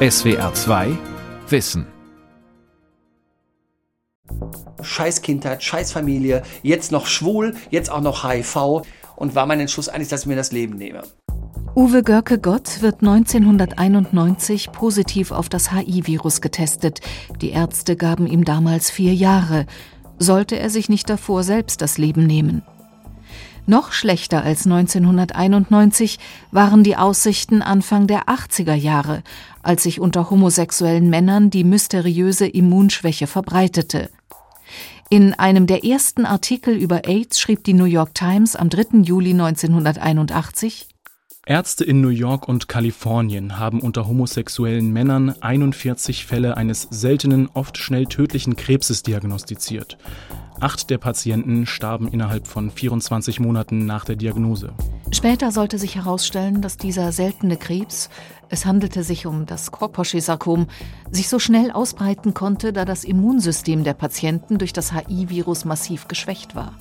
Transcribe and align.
SWR 0.00 0.54
2 0.54 0.96
Wissen. 1.48 1.84
Scheiß 4.80 5.22
Kindheit, 5.22 5.60
scheiß 5.64 5.90
Familie, 5.90 6.44
jetzt 6.62 6.92
noch 6.92 7.06
schwul, 7.06 7.56
jetzt 7.70 7.90
auch 7.90 8.00
noch 8.00 8.22
HIV 8.22 8.82
und 9.16 9.34
war 9.34 9.46
mein 9.46 9.58
Entschluss 9.58 9.88
eigentlich, 9.88 10.06
dass 10.06 10.20
ich 10.20 10.26
mir 10.28 10.36
das 10.36 10.52
Leben 10.52 10.76
nehme. 10.76 11.02
Uwe 11.74 12.04
Görke 12.04 12.38
Gott 12.38 12.80
wird 12.80 13.00
1991 13.00 14.70
positiv 14.70 15.32
auf 15.32 15.48
das 15.48 15.72
HIV-Virus 15.72 16.42
getestet. 16.42 17.00
Die 17.42 17.50
Ärzte 17.50 17.96
gaben 17.96 18.28
ihm 18.28 18.44
damals 18.44 18.92
vier 18.92 19.14
Jahre. 19.14 19.66
Sollte 20.16 20.60
er 20.60 20.70
sich 20.70 20.88
nicht 20.88 21.10
davor 21.10 21.42
selbst 21.42 21.82
das 21.82 21.98
Leben 21.98 22.24
nehmen? 22.24 22.62
Noch 23.68 23.92
schlechter 23.92 24.42
als 24.42 24.64
1991 24.64 26.18
waren 26.50 26.82
die 26.84 26.96
Aussichten 26.96 27.60
Anfang 27.60 28.06
der 28.06 28.22
80er 28.24 28.72
Jahre, 28.72 29.22
als 29.62 29.82
sich 29.82 30.00
unter 30.00 30.30
homosexuellen 30.30 31.10
Männern 31.10 31.50
die 31.50 31.64
mysteriöse 31.64 32.46
Immunschwäche 32.46 33.26
verbreitete. 33.26 34.08
In 35.10 35.34
einem 35.34 35.66
der 35.66 35.84
ersten 35.84 36.24
Artikel 36.24 36.76
über 36.76 37.06
AIDS 37.06 37.38
schrieb 37.38 37.62
die 37.64 37.74
New 37.74 37.84
York 37.84 38.14
Times 38.14 38.56
am 38.56 38.70
3. 38.70 39.00
Juli 39.02 39.32
1981 39.32 40.88
Ärzte 41.48 41.82
in 41.82 42.02
New 42.02 42.10
York 42.10 42.46
und 42.46 42.68
Kalifornien 42.68 43.58
haben 43.58 43.80
unter 43.80 44.06
homosexuellen 44.06 44.92
Männern 44.92 45.34
41 45.40 46.26
Fälle 46.26 46.58
eines 46.58 46.82
seltenen, 46.90 47.48
oft 47.54 47.78
schnell 47.78 48.04
tödlichen 48.04 48.54
Krebses 48.54 49.02
diagnostiziert. 49.02 49.96
Acht 50.60 50.90
der 50.90 50.98
Patienten 50.98 51.64
starben 51.64 52.06
innerhalb 52.06 52.46
von 52.46 52.70
24 52.70 53.40
Monaten 53.40 53.86
nach 53.86 54.04
der 54.04 54.16
Diagnose. 54.16 54.74
Später 55.10 55.50
sollte 55.50 55.78
sich 55.78 55.94
herausstellen, 55.94 56.60
dass 56.60 56.76
dieser 56.76 57.12
seltene 57.12 57.56
Krebs, 57.56 58.10
es 58.50 58.66
handelte 58.66 59.02
sich 59.02 59.24
um 59.24 59.46
das 59.46 59.72
Korposchi-Sarkom, 59.72 60.66
sich 61.10 61.30
so 61.30 61.38
schnell 61.38 61.70
ausbreiten 61.70 62.34
konnte, 62.34 62.74
da 62.74 62.84
das 62.84 63.04
Immunsystem 63.04 63.84
der 63.84 63.94
Patienten 63.94 64.58
durch 64.58 64.74
das 64.74 64.92
HIV-Virus 64.92 65.64
massiv 65.64 66.08
geschwächt 66.08 66.54
war. 66.54 66.74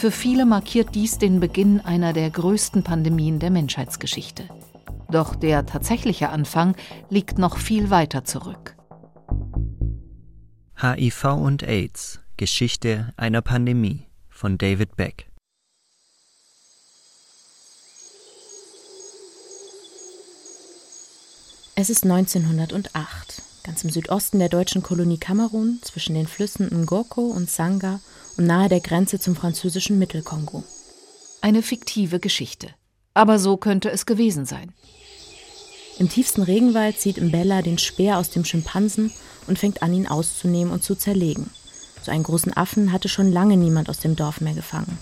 Für 0.00 0.10
viele 0.10 0.46
markiert 0.46 0.94
dies 0.94 1.18
den 1.18 1.40
Beginn 1.40 1.78
einer 1.82 2.14
der 2.14 2.30
größten 2.30 2.82
Pandemien 2.82 3.38
der 3.38 3.50
Menschheitsgeschichte. 3.50 4.48
Doch 5.10 5.34
der 5.36 5.66
tatsächliche 5.66 6.30
Anfang 6.30 6.74
liegt 7.10 7.36
noch 7.36 7.58
viel 7.58 7.90
weiter 7.90 8.24
zurück. 8.24 8.76
HIV 10.80 11.24
und 11.34 11.64
AIDS 11.64 12.20
Geschichte 12.38 13.12
einer 13.18 13.42
Pandemie 13.42 14.06
von 14.30 14.56
David 14.56 14.96
Beck. 14.96 15.30
Es 21.74 21.90
ist 21.90 22.04
1908, 22.04 23.42
ganz 23.64 23.84
im 23.84 23.90
Südosten 23.90 24.38
der 24.38 24.48
deutschen 24.48 24.82
Kolonie 24.82 25.18
Kamerun, 25.18 25.78
zwischen 25.82 26.14
den 26.14 26.26
Flüssen 26.26 26.70
Ngoko 26.84 27.20
und 27.20 27.50
Sanga 27.50 28.00
und 28.36 28.46
nahe 28.46 28.68
der 28.68 28.80
Grenze 28.80 29.18
zum 29.18 29.36
französischen 29.36 29.98
Mittelkongo. 29.98 30.64
Eine 31.40 31.62
fiktive 31.62 32.20
Geschichte. 32.20 32.68
Aber 33.14 33.38
so 33.38 33.56
könnte 33.56 33.90
es 33.90 34.06
gewesen 34.06 34.44
sein. 34.44 34.72
Im 35.98 36.08
tiefsten 36.08 36.42
Regenwald 36.42 36.98
zieht 36.98 37.20
Mbella 37.20 37.62
den 37.62 37.78
Speer 37.78 38.18
aus 38.18 38.30
dem 38.30 38.44
Schimpansen 38.44 39.12
und 39.46 39.58
fängt 39.58 39.82
an, 39.82 39.92
ihn 39.92 40.06
auszunehmen 40.06 40.72
und 40.72 40.82
zu 40.82 40.94
zerlegen. 40.94 41.50
So 42.02 42.10
einen 42.10 42.22
großen 42.22 42.56
Affen 42.56 42.92
hatte 42.92 43.08
schon 43.08 43.30
lange 43.30 43.56
niemand 43.56 43.90
aus 43.90 43.98
dem 43.98 44.16
Dorf 44.16 44.40
mehr 44.40 44.54
gefangen. 44.54 44.98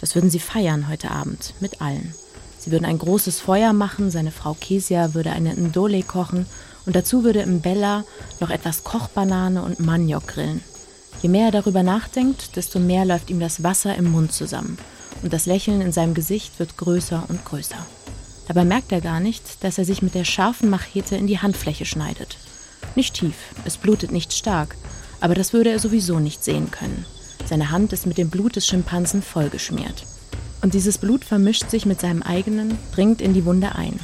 Das 0.00 0.14
würden 0.14 0.30
sie 0.30 0.40
feiern 0.40 0.88
heute 0.88 1.10
Abend, 1.10 1.54
mit 1.60 1.80
allen. 1.80 2.14
Sie 2.58 2.70
würden 2.70 2.84
ein 2.84 2.98
großes 2.98 3.40
Feuer 3.40 3.72
machen, 3.72 4.10
seine 4.10 4.30
Frau 4.30 4.54
Kesia 4.54 5.14
würde 5.14 5.32
eine 5.32 5.54
Ndole 5.54 6.02
kochen 6.02 6.46
und 6.86 6.94
dazu 6.94 7.24
würde 7.24 7.46
Mbella 7.46 8.04
noch 8.40 8.50
etwas 8.50 8.84
Kochbanane 8.84 9.62
und 9.62 9.80
Maniok 9.80 10.26
grillen. 10.26 10.62
Je 11.22 11.28
mehr 11.28 11.46
er 11.46 11.52
darüber 11.52 11.84
nachdenkt, 11.84 12.56
desto 12.56 12.80
mehr 12.80 13.04
läuft 13.04 13.30
ihm 13.30 13.38
das 13.38 13.62
Wasser 13.62 13.94
im 13.94 14.10
Mund 14.10 14.32
zusammen 14.32 14.76
und 15.22 15.32
das 15.32 15.46
Lächeln 15.46 15.80
in 15.80 15.92
seinem 15.92 16.14
Gesicht 16.14 16.58
wird 16.58 16.76
größer 16.76 17.24
und 17.28 17.44
größer. 17.44 17.86
Dabei 18.48 18.64
merkt 18.64 18.90
er 18.90 19.00
gar 19.00 19.20
nicht, 19.20 19.62
dass 19.62 19.78
er 19.78 19.84
sich 19.84 20.02
mit 20.02 20.16
der 20.16 20.24
scharfen 20.24 20.68
Machete 20.68 21.14
in 21.14 21.28
die 21.28 21.38
Handfläche 21.38 21.84
schneidet. 21.84 22.38
Nicht 22.96 23.14
tief, 23.14 23.36
es 23.64 23.76
blutet 23.76 24.10
nicht 24.10 24.32
stark, 24.32 24.76
aber 25.20 25.36
das 25.36 25.52
würde 25.52 25.70
er 25.70 25.78
sowieso 25.78 26.18
nicht 26.18 26.42
sehen 26.42 26.72
können. 26.72 27.06
Seine 27.46 27.70
Hand 27.70 27.92
ist 27.92 28.06
mit 28.06 28.18
dem 28.18 28.28
Blut 28.28 28.56
des 28.56 28.66
Schimpansen 28.66 29.22
vollgeschmiert. 29.22 30.04
Und 30.60 30.74
dieses 30.74 30.98
Blut 30.98 31.24
vermischt 31.24 31.70
sich 31.70 31.86
mit 31.86 32.00
seinem 32.00 32.22
eigenen, 32.22 32.78
dringt 32.94 33.20
in 33.20 33.32
die 33.32 33.44
Wunde 33.44 33.74
ein. 33.76 33.98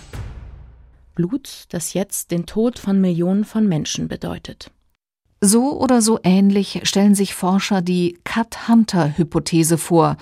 Blut, 1.14 1.66
das 1.70 1.94
jetzt 1.94 2.30
den 2.30 2.46
Tod 2.46 2.78
von 2.78 3.00
Millionen 3.00 3.44
von 3.44 3.66
Menschen 3.66 4.06
bedeutet. 4.06 4.70
So 5.40 5.78
oder 5.78 6.02
so 6.02 6.18
ähnlich 6.24 6.80
stellen 6.82 7.14
sich 7.14 7.34
Forscher 7.34 7.80
die 7.80 8.18
Cut-Hunter-Hypothese 8.24 9.78
vor, 9.78 10.16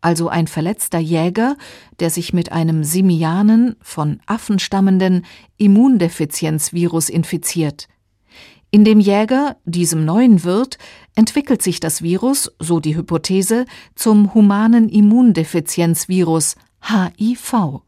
also 0.00 0.28
ein 0.28 0.46
verletzter 0.46 0.98
Jäger, 0.98 1.56
der 2.00 2.10
sich 2.10 2.32
mit 2.32 2.52
einem 2.52 2.84
simianen, 2.84 3.76
von 3.80 4.20
Affen 4.26 4.58
stammenden 4.58 5.24
Immundefizienzvirus 5.56 7.08
infiziert. 7.08 7.88
In 8.70 8.84
dem 8.84 8.98
Jäger, 8.98 9.56
diesem 9.64 10.04
neuen 10.04 10.42
Wirt, 10.42 10.78
entwickelt 11.14 11.62
sich 11.62 11.80
das 11.80 12.02
Virus, 12.02 12.52
so 12.58 12.80
die 12.80 12.96
Hypothese, 12.96 13.64
zum 13.94 14.34
humanen 14.34 14.88
Immundefizienzvirus 14.88 16.56
HIV. 16.82 17.82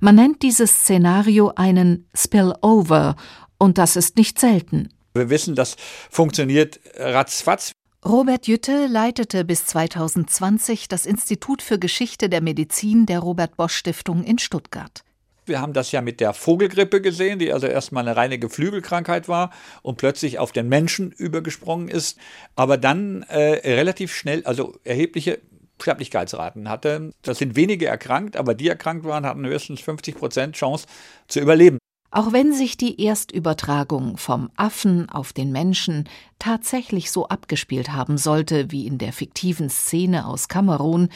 Man 0.00 0.14
nennt 0.14 0.42
dieses 0.42 0.70
Szenario 0.70 1.52
einen 1.56 2.08
Spillover, 2.14 3.16
und 3.58 3.78
das 3.78 3.96
ist 3.96 4.16
nicht 4.16 4.38
selten. 4.38 4.88
Wir 5.18 5.30
wissen, 5.30 5.54
das 5.54 5.76
funktioniert 6.10 6.80
ratzfatz. 6.96 7.72
Robert 8.04 8.46
Jütte 8.46 8.86
leitete 8.86 9.44
bis 9.44 9.66
2020 9.66 10.86
das 10.86 11.04
Institut 11.04 11.62
für 11.62 11.80
Geschichte 11.80 12.28
der 12.28 12.40
Medizin 12.40 13.06
der 13.06 13.18
Robert 13.18 13.56
Bosch 13.56 13.74
Stiftung 13.74 14.22
in 14.22 14.38
Stuttgart. 14.38 15.02
Wir 15.46 15.60
haben 15.60 15.72
das 15.72 15.90
ja 15.90 16.00
mit 16.00 16.20
der 16.20 16.32
Vogelgrippe 16.32 17.00
gesehen, 17.00 17.38
die 17.38 17.52
also 17.52 17.66
erstmal 17.66 18.06
eine 18.06 18.16
reine 18.16 18.38
Geflügelkrankheit 18.38 19.28
war 19.28 19.50
und 19.82 19.96
plötzlich 19.98 20.38
auf 20.38 20.52
den 20.52 20.68
Menschen 20.68 21.10
übergesprungen 21.10 21.88
ist, 21.88 22.18
aber 22.54 22.76
dann 22.76 23.22
äh, 23.22 23.72
relativ 23.74 24.14
schnell, 24.14 24.44
also 24.44 24.78
erhebliche 24.84 25.40
Sterblichkeitsraten 25.80 26.68
hatte. 26.68 27.10
Das 27.22 27.38
sind 27.38 27.56
wenige 27.56 27.86
erkrankt, 27.86 28.36
aber 28.36 28.54
die 28.54 28.68
erkrankt 28.68 29.04
waren, 29.04 29.26
hatten 29.26 29.44
höchstens 29.44 29.80
50 29.80 30.16
Prozent 30.16 30.56
Chance 30.56 30.86
zu 31.26 31.40
überleben. 31.40 31.78
Auch 32.10 32.32
wenn 32.32 32.54
sich 32.54 32.76
die 32.78 33.02
Erstübertragung 33.02 34.16
vom 34.16 34.50
Affen 34.56 35.10
auf 35.10 35.34
den 35.34 35.52
Menschen 35.52 36.08
tatsächlich 36.38 37.10
so 37.10 37.28
abgespielt 37.28 37.92
haben 37.92 38.16
sollte 38.16 38.70
wie 38.70 38.86
in 38.86 38.96
der 38.96 39.12
fiktiven 39.12 39.68
Szene 39.68 40.26
aus 40.26 40.48
Kamerun, 40.48 41.10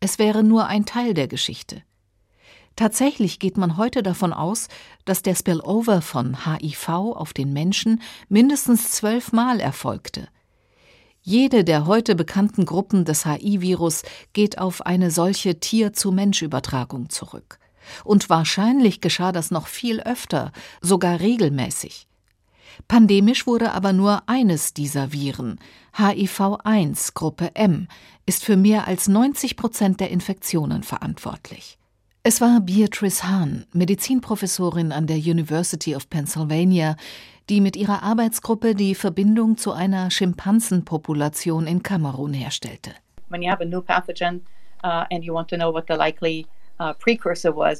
es 0.00 0.18
wäre 0.18 0.42
nur 0.42 0.66
ein 0.66 0.84
Teil 0.84 1.14
der 1.14 1.28
Geschichte. 1.28 1.82
Tatsächlich 2.74 3.38
geht 3.38 3.56
man 3.56 3.76
heute 3.76 4.02
davon 4.02 4.32
aus, 4.32 4.66
dass 5.04 5.22
der 5.22 5.36
Spillover 5.36 6.02
von 6.02 6.44
HIV 6.44 6.88
auf 6.88 7.32
den 7.32 7.52
Menschen 7.52 8.02
mindestens 8.28 8.90
zwölfmal 8.90 9.60
erfolgte. 9.60 10.26
Jede 11.20 11.62
der 11.62 11.86
heute 11.86 12.16
bekannten 12.16 12.64
Gruppen 12.64 13.04
des 13.04 13.24
HIV-Virus 13.26 14.02
geht 14.32 14.58
auf 14.58 14.84
eine 14.84 15.12
solche 15.12 15.60
Tier-zu-Mensch-Übertragung 15.60 17.10
zurück. 17.10 17.60
Und 18.04 18.30
wahrscheinlich 18.30 19.00
geschah 19.00 19.32
das 19.32 19.50
noch 19.50 19.66
viel 19.66 20.00
öfter, 20.00 20.52
sogar 20.80 21.20
regelmäßig. 21.20 22.06
Pandemisch 22.88 23.46
wurde 23.46 23.72
aber 23.72 23.92
nur 23.92 24.22
eines 24.26 24.74
dieser 24.74 25.12
Viren, 25.12 25.58
HIV-1 25.96 27.14
Gruppe 27.14 27.54
M, 27.54 27.88
ist 28.26 28.44
für 28.44 28.56
mehr 28.56 28.86
als 28.86 29.08
90 29.08 29.56
Prozent 29.56 30.00
der 30.00 30.10
Infektionen 30.10 30.82
verantwortlich. 30.82 31.78
Es 32.24 32.40
war 32.40 32.60
Beatrice 32.60 33.24
Hahn, 33.24 33.66
Medizinprofessorin 33.72 34.92
an 34.92 35.06
der 35.06 35.16
University 35.16 35.96
of 35.96 36.08
Pennsylvania, 36.08 36.96
die 37.48 37.60
mit 37.60 37.76
ihrer 37.76 38.04
Arbeitsgruppe 38.04 38.76
die 38.76 38.94
Verbindung 38.94 39.56
zu 39.56 39.72
einer 39.72 40.10
Schimpansenpopulation 40.10 41.66
in 41.66 41.82
Kamerun 41.82 42.32
herstellte. 42.32 42.92
When 43.28 43.42
you 43.42 43.50
have 43.50 43.60
a 43.60 43.66
new 43.66 43.80
pathogen 43.80 44.42
uh, 44.84 45.04
and 45.10 45.24
you 45.24 45.34
want 45.34 45.48
to 45.50 45.56
know 45.56 45.72
what 45.72 45.86
the 45.88 45.94
likely 45.94 46.46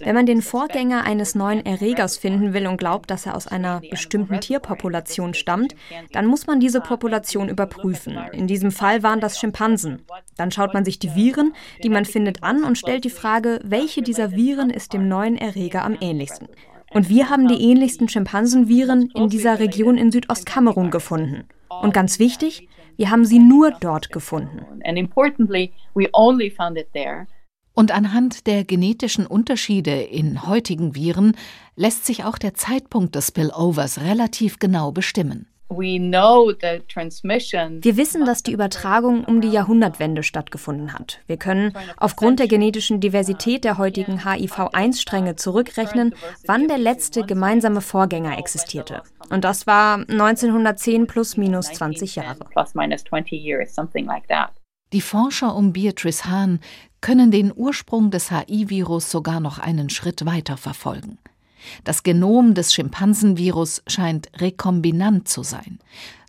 Wenn 0.06 0.14
man 0.14 0.26
den 0.26 0.43
Vorgänger 0.43 1.04
eines 1.04 1.34
neuen 1.34 1.64
Erregers 1.64 2.16
finden 2.16 2.54
will 2.54 2.66
und 2.66 2.76
glaubt, 2.76 3.10
dass 3.10 3.26
er 3.26 3.37
aus 3.37 3.46
einer 3.46 3.81
bestimmten 3.90 4.40
Tierpopulation 4.40 5.34
stammt, 5.34 5.75
dann 6.12 6.26
muss 6.26 6.46
man 6.46 6.60
diese 6.60 6.81
Population 6.81 7.49
überprüfen. 7.49 8.19
In 8.32 8.46
diesem 8.46 8.70
Fall 8.70 9.02
waren 9.02 9.20
das 9.20 9.38
Schimpansen. 9.38 10.02
Dann 10.37 10.50
schaut 10.50 10.75
man 10.75 10.84
sich 10.84 10.99
die 10.99 11.14
Viren, 11.14 11.54
die 11.82 11.88
man 11.88 12.04
findet, 12.04 12.43
an 12.43 12.64
und 12.64 12.78
stellt 12.78 13.04
die 13.04 13.10
Frage, 13.10 13.60
welche 13.64 14.02
dieser 14.02 14.32
Viren 14.32 14.70
ist 14.70 14.93
dem 14.93 15.08
neuen 15.08 15.37
Erreger 15.37 15.84
am 15.84 15.96
ähnlichsten. 16.00 16.49
Und 16.94 17.08
wir 17.08 17.31
haben 17.31 17.49
die 17.49 17.70
ähnlichsten 17.70 18.08
Schimpansenviren 18.08 19.10
in 19.14 19.28
dieser 19.28 19.58
Region 19.58 19.96
in 19.96 20.12
Südostkamerun 20.12 20.90
gefunden. 20.90 21.44
Und 21.69 21.94
ganz 21.94 22.19
wichtig, 22.19 22.69
wir 22.96 23.10
haben 23.10 23.25
sie 23.25 23.38
nur 23.38 23.70
dort 23.70 24.12
gefunden. 24.12 24.64
Und 27.74 27.90
anhand 27.90 28.46
der 28.46 28.64
genetischen 28.64 29.26
Unterschiede 29.26 30.02
in 30.02 30.46
heutigen 30.46 30.94
Viren 30.94 31.36
lässt 31.74 32.04
sich 32.04 32.24
auch 32.24 32.38
der 32.38 32.54
Zeitpunkt 32.54 33.14
des 33.14 33.28
Spillovers 33.28 34.00
relativ 34.02 34.58
genau 34.58 34.92
bestimmen. 34.92 35.46
Wir 37.82 37.96
wissen, 37.96 38.26
dass 38.26 38.42
die 38.42 38.52
Übertragung 38.52 39.24
um 39.24 39.40
die 39.40 39.48
Jahrhundertwende 39.48 40.22
stattgefunden 40.22 40.92
hat. 40.92 41.20
Wir 41.26 41.38
können 41.38 41.72
aufgrund 41.96 42.40
der 42.40 42.48
genetischen 42.48 43.00
Diversität 43.00 43.64
der 43.64 43.78
heutigen 43.78 44.25
HIV-1-Stränge 44.25 45.36
zurückrechnen, 45.36 46.14
wann 46.46 46.68
der 46.68 46.78
letzte 46.78 47.25
gemeinsame 47.25 47.80
Vorgänger 47.80 48.38
existierte. 48.38 49.02
Und 49.30 49.44
das 49.44 49.66
war 49.66 49.98
1910 49.98 51.06
plus 51.06 51.38
minus 51.38 51.72
20 51.72 52.16
Jahre. 52.16 52.40
Die 54.92 55.00
Forscher 55.00 55.54
um 55.54 55.72
Beatrice 55.72 56.26
Hahn 56.26 56.60
können 57.00 57.30
den 57.30 57.52
Ursprung 57.54 58.10
des 58.10 58.30
HIV-Virus 58.30 59.10
sogar 59.10 59.40
noch 59.40 59.58
einen 59.58 59.88
Schritt 59.88 60.26
weiter 60.26 60.58
verfolgen. 60.58 61.18
Das 61.84 62.02
Genom 62.02 62.54
des 62.54 62.74
Schimpansenvirus 62.74 63.82
scheint 63.86 64.30
rekombinant 64.36 65.28
zu 65.28 65.42
sein. 65.42 65.78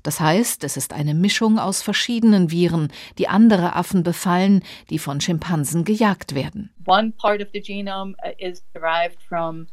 Das 0.04 0.20
heißt, 0.20 0.64
es 0.64 0.78
ist 0.78 0.94
eine 0.94 1.14
Mischung 1.14 1.60
aus 1.60 1.82
verschiedenen 1.82 2.52
Viren, 2.52 2.90
die 3.18 3.28
andere 3.28 3.76
Affen 3.76 4.04
befallen, 4.04 4.62
die 4.90 5.00
von 5.00 5.22
Schimpansen 5.22 5.86
gejagt 5.86 6.36
werden. 6.36 6.70
One 6.86 7.12
part 7.12 7.42
of 7.42 7.48
the 7.54 7.62
genome 7.62 8.14
uh, 8.24 8.32
is 8.38 8.64
derived 8.74 9.22
from 9.28 9.68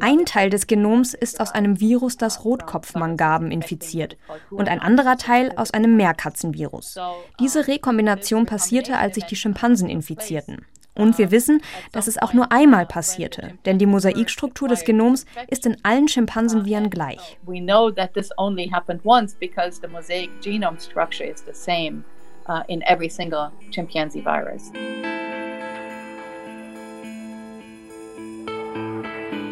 ein 0.00 0.24
Teil 0.26 0.50
des 0.50 0.66
Genoms 0.66 1.14
ist 1.14 1.40
aus 1.40 1.52
einem 1.52 1.80
Virus, 1.80 2.16
das 2.16 2.44
Rotkopfmangaben 2.44 3.50
infiziert, 3.50 4.16
und 4.50 4.68
ein 4.68 4.80
anderer 4.80 5.16
Teil 5.16 5.52
aus 5.56 5.72
einem 5.72 5.96
Meerkatzenvirus. 5.96 6.98
Diese 7.40 7.66
Rekombination 7.66 8.46
passierte, 8.46 8.98
als 8.98 9.14
sich 9.14 9.24
die 9.24 9.36
Schimpansen 9.36 9.88
infizierten. 9.88 10.66
Und 10.96 11.18
wir 11.18 11.30
wissen, 11.30 11.60
dass 11.92 12.06
es 12.06 12.16
auch 12.16 12.32
nur 12.32 12.50
einmal 12.50 12.86
passierte, 12.86 13.52
denn 13.66 13.78
die 13.78 13.86
Mosaikstruktur 13.86 14.66
des 14.66 14.84
Genoms 14.84 15.26
ist 15.48 15.66
in 15.66 15.76
allen 15.82 16.08
Schimpansenviren 16.08 16.88
gleich. 16.88 17.38
We 17.44 17.60
know 17.60 17.90
that 17.90 18.14
this 18.14 18.30
only 18.38 18.70
happened 18.72 19.02
once 19.04 19.34
because 19.34 19.78
the 19.80 19.88
mosaic 19.88 20.30
genome 20.40 20.80
structure 20.80 21.24
is 21.24 21.44
the 21.44 21.52
same 21.52 22.04
uh, 22.48 22.62
in 22.68 22.82
every 22.82 23.10
single 23.10 23.50
chimpanzee 23.70 24.22
virus. 24.22 24.72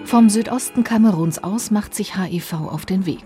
Vom 0.04 0.28
Südosten 0.28 0.84
Kameruns 0.84 1.42
aus 1.42 1.70
macht 1.70 1.94
sich 1.94 2.16
HIV 2.16 2.52
auf 2.54 2.84
den 2.84 3.06
Weg. 3.06 3.24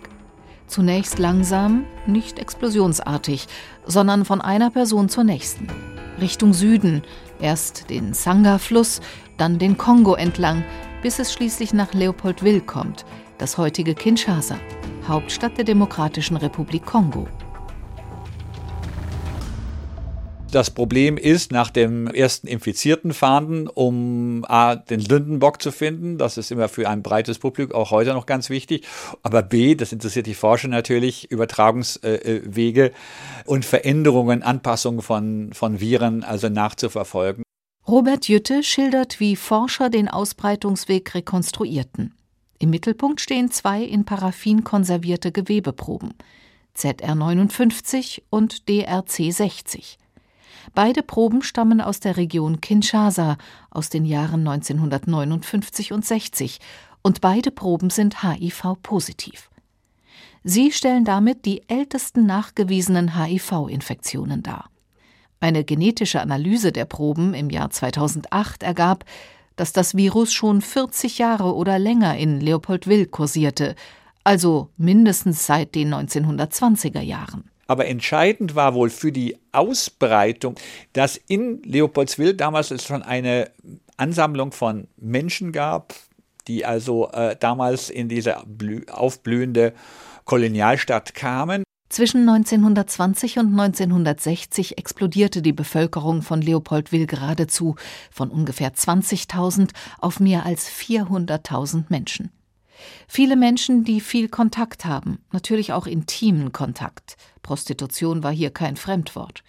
Zunächst 0.69 1.19
langsam, 1.19 1.85
nicht 2.07 2.39
explosionsartig, 2.39 3.47
sondern 3.85 4.25
von 4.25 4.41
einer 4.41 4.71
Person 4.71 5.09
zur 5.09 5.25
nächsten. 5.25 5.67
Richtung 6.21 6.53
Süden, 6.53 7.03
Erst 7.41 7.89
den 7.89 8.15
Sanga-Fluss, 8.15 9.01
dann 9.37 9.59
den 9.59 9.79
Kongo 9.79 10.15
entlang, 10.15 10.65
bis 11.03 11.19
es 11.19 11.33
schließlich 11.33 11.73
nach 11.73 11.95
Leopoldville 11.95 12.61
kommt, 12.61 13.05
das 13.39 13.59
heutige 13.59 13.95
Kinshasa, 13.95 14.57
Hauptstadt 15.07 15.57
der 15.57 15.65
Demokratischen 15.65 16.37
Republik 16.37 16.85
Kongo. 16.85 17.29
Das 20.51 20.71
Problem 20.71 21.19
ist, 21.19 21.53
nach 21.53 21.71
dem 21.71 22.07
ersten 22.07 22.47
infizierten 22.47 23.13
Fahnden, 23.13 23.69
um 23.69 24.47
A, 24.49 24.77
den 24.77 25.01
Sündenbock 25.01 25.61
zu 25.61 25.71
finden, 25.71 26.17
das 26.17 26.39
ist 26.39 26.51
immer 26.51 26.71
für 26.71 26.89
ein 26.89 27.03
breites 27.03 27.39
Publikum 27.39 27.77
auch 27.77 27.91
heute 27.91 28.15
noch 28.15 28.25
ganz 28.25 28.49
wichtig, 28.49 28.87
aber 29.23 29.43
B, 29.43 29.75
das 29.75 29.93
interessiert 29.93 30.27
die 30.27 30.33
Forscher 30.33 30.69
natürlich, 30.69 31.31
Übertragungswege 31.31 32.93
und 33.45 33.67
Veränderungen, 33.67 34.43
Anpassungen 34.43 35.03
von, 35.03 35.51
von 35.53 35.81
Viren 35.81 36.25
also 36.25 36.49
nachzuverfolgen. 36.49 37.45
Robert 37.87 38.27
Jütte 38.27 38.63
schildert, 38.63 39.21
wie 39.21 39.37
Forscher 39.37 39.91
den 39.91 40.09
Ausbreitungsweg 40.09 41.15
rekonstruierten. 41.15 42.15
Im 42.59 42.71
Mittelpunkt 42.71 43.21
stehen 43.21 43.51
zwei 43.51 43.83
in 43.83 44.07
Paraffin 44.07 44.65
konservierte 44.65 45.31
Gewebeproben, 45.31 46.15
ZR59 46.75 48.23
und 48.31 48.65
DRC60. 48.67 49.99
Beide 50.75 51.03
Proben 51.03 51.43
stammen 51.43 51.81
aus 51.81 52.01
der 52.01 52.17
Region 52.17 52.61
Kinshasa 52.61 53.37
aus 53.71 53.89
den 53.89 54.05
Jahren 54.05 54.47
1959 54.47 55.93
und 55.93 56.05
60 56.05 56.59
und 57.03 57.21
beide 57.21 57.51
Proben 57.51 57.91
sind 57.91 58.23
HIV-positiv. 58.23 59.51
Sie 60.45 60.73
stellen 60.73 61.05
damit 61.05 61.45
die 61.45 61.69
ältesten 61.69 62.27
nachgewiesenen 62.27 63.19
HIV-Infektionen 63.19 64.43
dar. 64.43 64.71
Eine 65.41 65.65
genetische 65.65 66.21
Analyse 66.21 66.73
der 66.73 66.85
Proben 66.85 67.35
im 67.35 67.51
Jahr 67.51 67.71
2008 67.71 68.63
ergab, 68.63 69.05
dass 69.57 69.73
das 69.73 69.97
Virus 69.97 70.33
schon 70.33 70.61
40 70.61 71.19
Jahre 71.19 71.55
oder 71.55 71.79
länger 71.79 72.17
in 72.17 72.41
Leopoldville 72.41 73.07
kursierte, 73.07 73.75
also 74.25 74.71
mindestens 74.77 75.47
seit 75.47 75.75
den 75.75 75.93
1920er 75.95 77.01
Jahren. 77.01 77.51
Aber 77.69 77.87
entscheidend 77.87 78.55
war 78.55 78.75
wohl 78.75 78.91
für 78.91 79.13
die 79.13 79.39
Ausbreitung, 79.53 80.57
dass 80.95 81.17
in 81.29 81.63
Leopoldswil 81.63 82.35
damals 82.35 82.71
es 82.71 82.85
schon 82.85 83.03
eine 83.03 83.51
Ansammlung 83.99 84.53
von 84.53 84.89
Menschen 84.97 85.53
gab, 85.53 85.95
die 86.49 86.65
also 86.65 87.11
äh, 87.11 87.37
damals 87.39 87.91
in 87.91 88.09
diese 88.09 88.39
aufblühende 88.91 89.75
Kolonialstadt 90.25 91.15
kamen. 91.15 91.63
Zwischen 91.91 92.29
1920 92.29 93.39
und 93.39 93.59
1960 93.59 94.79
explodierte 94.79 95.43
die 95.43 95.55
Bevölkerung 95.55 96.23
von 96.23 96.41
Leopoldville 96.41 97.07
geradezu 97.07 97.77
von 98.11 98.31
ungefähr 98.31 98.75
20.000 98.75 99.71
auf 99.99 100.21
mehr 100.21 100.45
als 100.45 100.71
400.000 100.71 101.85
Menschen. 101.89 102.31
Viele 103.07 103.37
Menschen, 103.37 103.85
die 103.85 104.01
viel 104.01 104.29
Kontakt 104.29 104.85
haben, 104.85 105.19
natürlich 105.33 105.73
auch 105.73 105.87
intimen 105.87 106.53
Kontakt. 106.53 107.17
Prostitution 107.43 108.23
war 108.23 108.33
hier 108.33 108.51
kein 108.51 108.77
Fremdwort. 108.77 109.43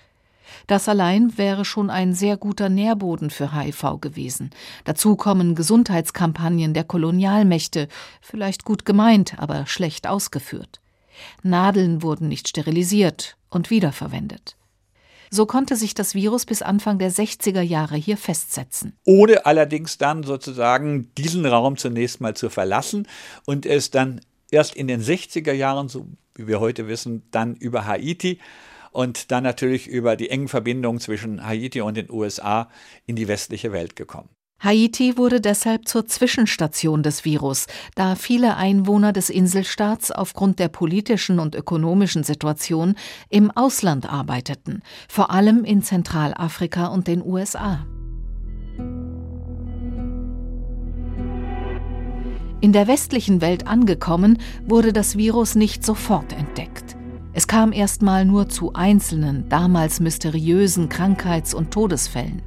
Das 0.67 0.89
allein 0.89 1.37
wäre 1.37 1.65
schon 1.65 1.89
ein 1.89 2.13
sehr 2.13 2.37
guter 2.37 2.69
Nährboden 2.69 3.29
für 3.29 3.53
HIV 3.53 4.01
gewesen. 4.01 4.49
Dazu 4.83 5.15
kommen 5.15 5.55
Gesundheitskampagnen 5.55 6.73
der 6.73 6.83
Kolonialmächte, 6.83 7.87
vielleicht 8.21 8.65
gut 8.65 8.85
gemeint, 8.85 9.37
aber 9.39 9.65
schlecht 9.67 10.07
ausgeführt. 10.07 10.79
Nadeln 11.43 12.01
wurden 12.01 12.27
nicht 12.27 12.47
sterilisiert 12.47 13.37
und 13.49 13.69
wiederverwendet. 13.69 14.55
So 15.31 15.45
konnte 15.45 15.75
sich 15.75 15.93
das 15.93 16.15
Virus 16.15 16.45
bis 16.45 16.61
Anfang 16.61 16.97
der 16.97 17.11
60er 17.11 17.61
Jahre 17.61 17.95
hier 17.95 18.17
festsetzen. 18.17 18.93
Ohne 19.05 19.45
allerdings 19.45 19.97
dann 19.97 20.23
sozusagen 20.23 21.11
diesen 21.15 21.45
Raum 21.45 21.77
zunächst 21.77 22.21
mal 22.21 22.35
zu 22.35 22.49
verlassen 22.49 23.07
und 23.45 23.65
es 23.65 23.91
dann 23.91 24.21
erst 24.51 24.75
in 24.75 24.87
den 24.87 25.01
60er 25.01 25.53
Jahren, 25.53 25.89
so 25.89 26.07
wie 26.35 26.47
wir 26.47 26.59
heute 26.59 26.87
wissen, 26.87 27.23
dann 27.31 27.55
über 27.55 27.85
Haiti 27.85 28.39
und 28.91 29.31
dann 29.31 29.43
natürlich 29.43 29.87
über 29.87 30.15
die 30.15 30.29
engen 30.29 30.47
Verbindungen 30.47 30.99
zwischen 30.99 31.45
Haiti 31.45 31.81
und 31.81 31.95
den 31.95 32.09
USA 32.09 32.69
in 33.05 33.15
die 33.15 33.27
westliche 33.27 33.71
Welt 33.71 33.95
gekommen. 33.95 34.29
Haiti 34.61 35.17
wurde 35.17 35.39
deshalb 35.39 35.87
zur 35.87 36.05
Zwischenstation 36.05 37.01
des 37.01 37.23
Virus, 37.23 37.67
da 37.95 38.15
viele 38.15 38.57
Einwohner 38.57 39.13
des 39.13 39.29
Inselstaats 39.29 40.11
aufgrund 40.11 40.59
der 40.59 40.67
politischen 40.67 41.39
und 41.39 41.55
ökonomischen 41.55 42.23
Situation 42.23 42.95
im 43.29 43.51
Ausland 43.51 44.11
arbeiteten, 44.11 44.81
vor 45.07 45.31
allem 45.31 45.63
in 45.63 45.81
Zentralafrika 45.81 46.87
und 46.87 47.07
den 47.07 47.23
USA. 47.25 47.85
In 52.61 52.73
der 52.73 52.87
westlichen 52.87 53.39
Welt 53.39 53.67
angekommen, 53.67 54.39
wurde 54.67 54.91
das 54.91 55.17
Virus 55.17 55.55
nicht 55.55 55.85
sofort 55.85 56.33
entdeckt. 56.33 56.97
Es 57.31 57.47
kam 57.47 57.71
erstmal 57.71 58.25
nur 58.25 58.49
zu 58.49 58.73
einzelnen, 58.73 59.47
damals 59.47 60.01
mysteriösen 60.01 60.89
Krankheits- 60.89 61.53
und 61.53 61.71
Todesfällen. 61.71 62.41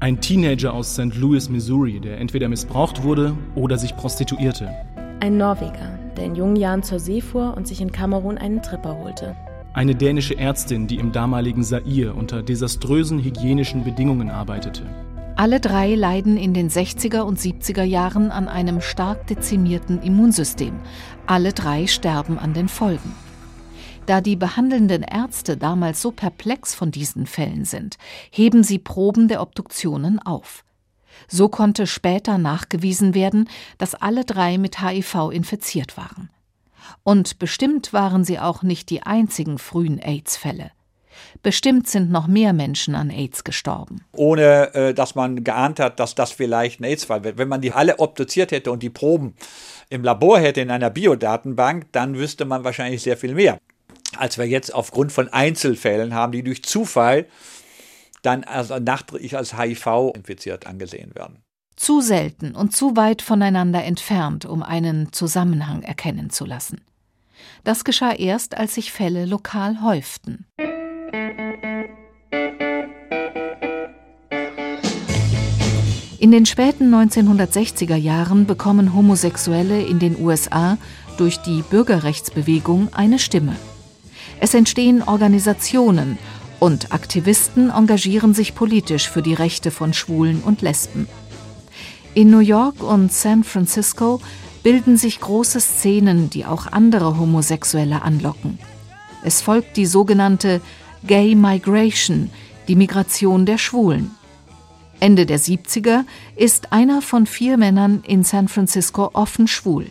Ein 0.00 0.20
Teenager 0.20 0.72
aus 0.74 0.92
St. 0.92 1.16
Louis, 1.16 1.48
Missouri, 1.48 1.98
der 1.98 2.18
entweder 2.20 2.48
missbraucht 2.48 3.02
wurde 3.02 3.36
oder 3.56 3.78
sich 3.78 3.96
prostituierte. 3.96 4.70
Ein 5.18 5.38
Norweger, 5.38 5.98
der 6.16 6.26
in 6.26 6.36
jungen 6.36 6.54
Jahren 6.54 6.84
zur 6.84 7.00
See 7.00 7.20
fuhr 7.20 7.56
und 7.56 7.66
sich 7.66 7.80
in 7.80 7.90
Kamerun 7.90 8.38
einen 8.38 8.62
Tripper 8.62 8.96
holte. 8.96 9.34
Eine 9.72 9.96
dänische 9.96 10.38
Ärztin, 10.38 10.86
die 10.86 10.98
im 10.98 11.10
damaligen 11.10 11.64
Zaire 11.64 12.14
unter 12.14 12.44
desaströsen 12.44 13.24
hygienischen 13.24 13.82
Bedingungen 13.82 14.30
arbeitete. 14.30 14.82
Alle 15.34 15.58
drei 15.58 15.96
leiden 15.96 16.36
in 16.36 16.54
den 16.54 16.70
60er 16.70 17.22
und 17.22 17.40
70er 17.40 17.82
Jahren 17.82 18.30
an 18.30 18.46
einem 18.46 18.80
stark 18.80 19.26
dezimierten 19.26 20.00
Immunsystem. 20.02 20.74
Alle 21.26 21.52
drei 21.52 21.88
sterben 21.88 22.38
an 22.38 22.54
den 22.54 22.68
Folgen. 22.68 23.14
Da 24.08 24.22
die 24.22 24.36
behandelnden 24.36 25.02
Ärzte 25.02 25.58
damals 25.58 26.00
so 26.00 26.12
perplex 26.12 26.74
von 26.74 26.90
diesen 26.90 27.26
Fällen 27.26 27.66
sind, 27.66 27.98
heben 28.30 28.64
sie 28.64 28.78
Proben 28.78 29.28
der 29.28 29.42
Obduktionen 29.42 30.18
auf. 30.18 30.64
So 31.26 31.50
konnte 31.50 31.86
später 31.86 32.38
nachgewiesen 32.38 33.14
werden, 33.14 33.50
dass 33.76 33.94
alle 33.94 34.24
drei 34.24 34.56
mit 34.56 34.80
HIV 34.80 35.30
infiziert 35.30 35.98
waren. 35.98 36.30
Und 37.02 37.38
bestimmt 37.38 37.92
waren 37.92 38.24
sie 38.24 38.38
auch 38.38 38.62
nicht 38.62 38.88
die 38.88 39.02
einzigen 39.02 39.58
frühen 39.58 39.98
AIDS-Fälle. 39.98 40.70
Bestimmt 41.42 41.86
sind 41.86 42.10
noch 42.10 42.28
mehr 42.28 42.54
Menschen 42.54 42.94
an 42.94 43.10
AIDS 43.10 43.44
gestorben. 43.44 44.06
Ohne 44.12 44.74
äh, 44.74 44.94
dass 44.94 45.16
man 45.16 45.44
geahnt 45.44 45.80
hat, 45.80 46.00
dass 46.00 46.14
das 46.14 46.32
vielleicht 46.32 46.80
ein 46.80 46.84
AIDS-Fall 46.84 47.24
wird. 47.24 47.36
Wenn 47.36 47.48
man 47.48 47.60
die 47.60 47.72
alle 47.72 47.98
obduziert 47.98 48.52
hätte 48.52 48.72
und 48.72 48.82
die 48.82 48.88
Proben 48.88 49.34
im 49.90 50.02
Labor 50.02 50.38
hätte 50.38 50.62
in 50.62 50.70
einer 50.70 50.88
Biodatenbank, 50.88 51.92
dann 51.92 52.16
wüsste 52.16 52.46
man 52.46 52.64
wahrscheinlich 52.64 53.02
sehr 53.02 53.18
viel 53.18 53.34
mehr, 53.34 53.58
als 54.16 54.38
wir 54.38 54.46
jetzt 54.46 54.74
aufgrund 54.74 55.12
von 55.12 55.28
Einzelfällen 55.28 56.14
haben, 56.14 56.32
die 56.32 56.42
durch 56.42 56.62
Zufall 56.64 57.26
dann 58.22 58.44
also 58.44 58.78
nachträglich 58.78 59.36
als 59.36 59.58
HIV 59.58 60.12
infiziert 60.14 60.66
angesehen 60.66 61.14
werden. 61.14 61.42
Zu 61.76 62.00
selten 62.00 62.54
und 62.56 62.74
zu 62.74 62.96
weit 62.96 63.22
voneinander 63.22 63.84
entfernt, 63.84 64.44
um 64.44 64.62
einen 64.62 65.12
Zusammenhang 65.12 65.82
erkennen 65.82 66.30
zu 66.30 66.44
lassen. 66.44 66.80
Das 67.62 67.84
geschah 67.84 68.12
erst, 68.12 68.56
als 68.56 68.74
sich 68.74 68.90
Fälle 68.90 69.26
lokal 69.26 69.82
häuften. 69.82 70.46
In 76.20 76.32
den 76.32 76.46
späten 76.46 76.92
1960er 76.92 77.94
Jahren 77.94 78.46
bekommen 78.46 78.92
Homosexuelle 78.92 79.82
in 79.82 80.00
den 80.00 80.20
USA 80.20 80.76
durch 81.16 81.38
die 81.38 81.62
Bürgerrechtsbewegung 81.62 82.92
eine 82.92 83.20
Stimme. 83.20 83.54
Es 84.40 84.54
entstehen 84.54 85.02
Organisationen 85.02 86.18
und 86.60 86.92
Aktivisten 86.92 87.70
engagieren 87.70 88.34
sich 88.34 88.54
politisch 88.54 89.08
für 89.08 89.22
die 89.22 89.34
Rechte 89.34 89.70
von 89.70 89.92
Schwulen 89.92 90.42
und 90.42 90.62
Lesben. 90.62 91.08
In 92.14 92.30
New 92.30 92.40
York 92.40 92.82
und 92.82 93.12
San 93.12 93.44
Francisco 93.44 94.20
bilden 94.62 94.96
sich 94.96 95.20
große 95.20 95.60
Szenen, 95.60 96.30
die 96.30 96.44
auch 96.44 96.66
andere 96.66 97.18
Homosexuelle 97.18 98.02
anlocken. 98.02 98.58
Es 99.22 99.40
folgt 99.40 99.76
die 99.76 99.86
sogenannte 99.86 100.60
Gay 101.06 101.34
Migration, 101.34 102.30
die 102.66 102.76
Migration 102.76 103.46
der 103.46 103.58
Schwulen. 103.58 104.10
Ende 105.00 105.26
der 105.26 105.38
70er 105.38 106.04
ist 106.34 106.72
einer 106.72 107.02
von 107.02 107.26
vier 107.26 107.56
Männern 107.56 108.02
in 108.06 108.24
San 108.24 108.48
Francisco 108.48 109.10
offen 109.12 109.46
schwul. 109.46 109.86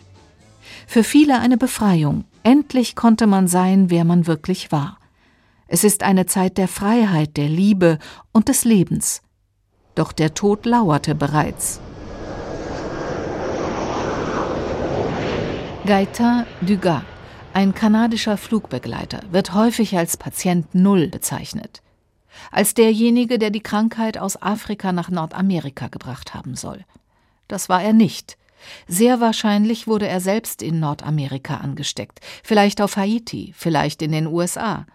Für 0.86 1.02
viele 1.02 1.40
eine 1.40 1.56
Befreiung. 1.56 2.24
Endlich 2.42 2.96
konnte 2.96 3.26
man 3.26 3.48
sein, 3.48 3.90
wer 3.90 4.04
man 4.04 4.26
wirklich 4.26 4.72
war. 4.72 4.98
Es 5.66 5.84
ist 5.84 6.02
eine 6.02 6.26
Zeit 6.26 6.56
der 6.58 6.68
Freiheit, 6.68 7.36
der 7.36 7.48
Liebe 7.48 7.98
und 8.32 8.48
des 8.48 8.64
Lebens. 8.64 9.22
Doch 9.94 10.12
der 10.12 10.34
Tod 10.34 10.64
lauerte 10.64 11.14
bereits. 11.14 11.80
Gaetan 15.84 16.46
Dugas, 16.60 17.02
ein 17.54 17.74
kanadischer 17.74 18.36
Flugbegleiter, 18.36 19.20
wird 19.30 19.54
häufig 19.54 19.96
als 19.96 20.16
Patient 20.16 20.74
Null 20.74 21.08
bezeichnet 21.08 21.82
als 22.50 22.74
derjenige, 22.74 23.38
der 23.38 23.50
die 23.50 23.62
Krankheit 23.62 24.18
aus 24.18 24.40
Afrika 24.40 24.92
nach 24.92 25.10
Nordamerika 25.10 25.88
gebracht 25.88 26.34
haben 26.34 26.54
soll. 26.54 26.84
Das 27.46 27.68
war 27.68 27.82
er 27.82 27.92
nicht. 27.92 28.36
Sehr 28.86 29.20
wahrscheinlich 29.20 29.86
wurde 29.86 30.08
er 30.08 30.20
selbst 30.20 30.62
in 30.62 30.80
Nordamerika 30.80 31.58
angesteckt, 31.58 32.20
vielleicht 32.42 32.80
auf 32.80 32.96
Haiti, 32.96 33.54
vielleicht 33.56 34.02
in 34.02 34.12
den 34.12 34.26
USA. 34.26 34.86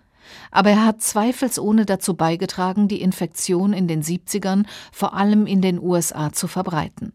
Aber 0.52 0.72
er 0.72 0.86
hat 0.86 1.02
zweifelsohne 1.02 1.86
dazu 1.86 2.16
beigetragen, 2.16 2.88
die 2.88 3.02
Infektion 3.02 3.74
in 3.74 3.88
den 3.88 4.04
70ern 4.04 4.66
vor 4.92 5.14
allem 5.14 5.46
in 5.46 5.62
den 5.62 5.80
USA 5.80 6.32
zu 6.32 6.48
verbreiten. 6.48 7.14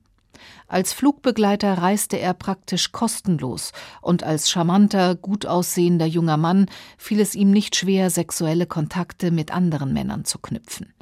Als 0.67 0.93
Flugbegleiter 0.93 1.79
reiste 1.79 2.19
er 2.19 2.35
praktisch 2.35 2.93
kostenlos, 2.93 3.73
und 4.03 4.23
als 4.23 4.51
charmanter, 4.51 5.15
gut 5.15 5.47
aussehender 5.47 6.07
junger 6.07 6.37
Mann 6.37 6.67
fiel 6.99 7.21
es 7.21 7.35
ihm 7.35 7.51
nicht 7.51 7.75
schwer, 7.75 8.11
sexuelle 8.11 8.67
Kontakte 8.67 9.31
mit 9.31 9.53
anderen 9.53 9.95
Männern 9.95 10.27
zu 10.27 10.39
knüpfen. 10.39 10.93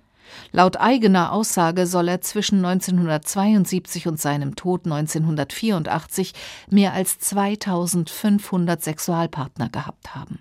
Laut 0.53 0.79
eigener 0.79 1.33
Aussage 1.33 1.87
soll 1.87 2.09
er 2.09 2.21
zwischen 2.21 2.65
1972 2.65 4.09
und 4.09 4.21
seinem 4.21 4.57
Tod 4.57 4.85
1984 4.85 6.33
mehr 6.71 6.93
als 6.93 7.19
2500 7.19 8.83
Sexualpartner 8.83 9.69
gehabt 9.69 10.15
haben. 10.15 10.41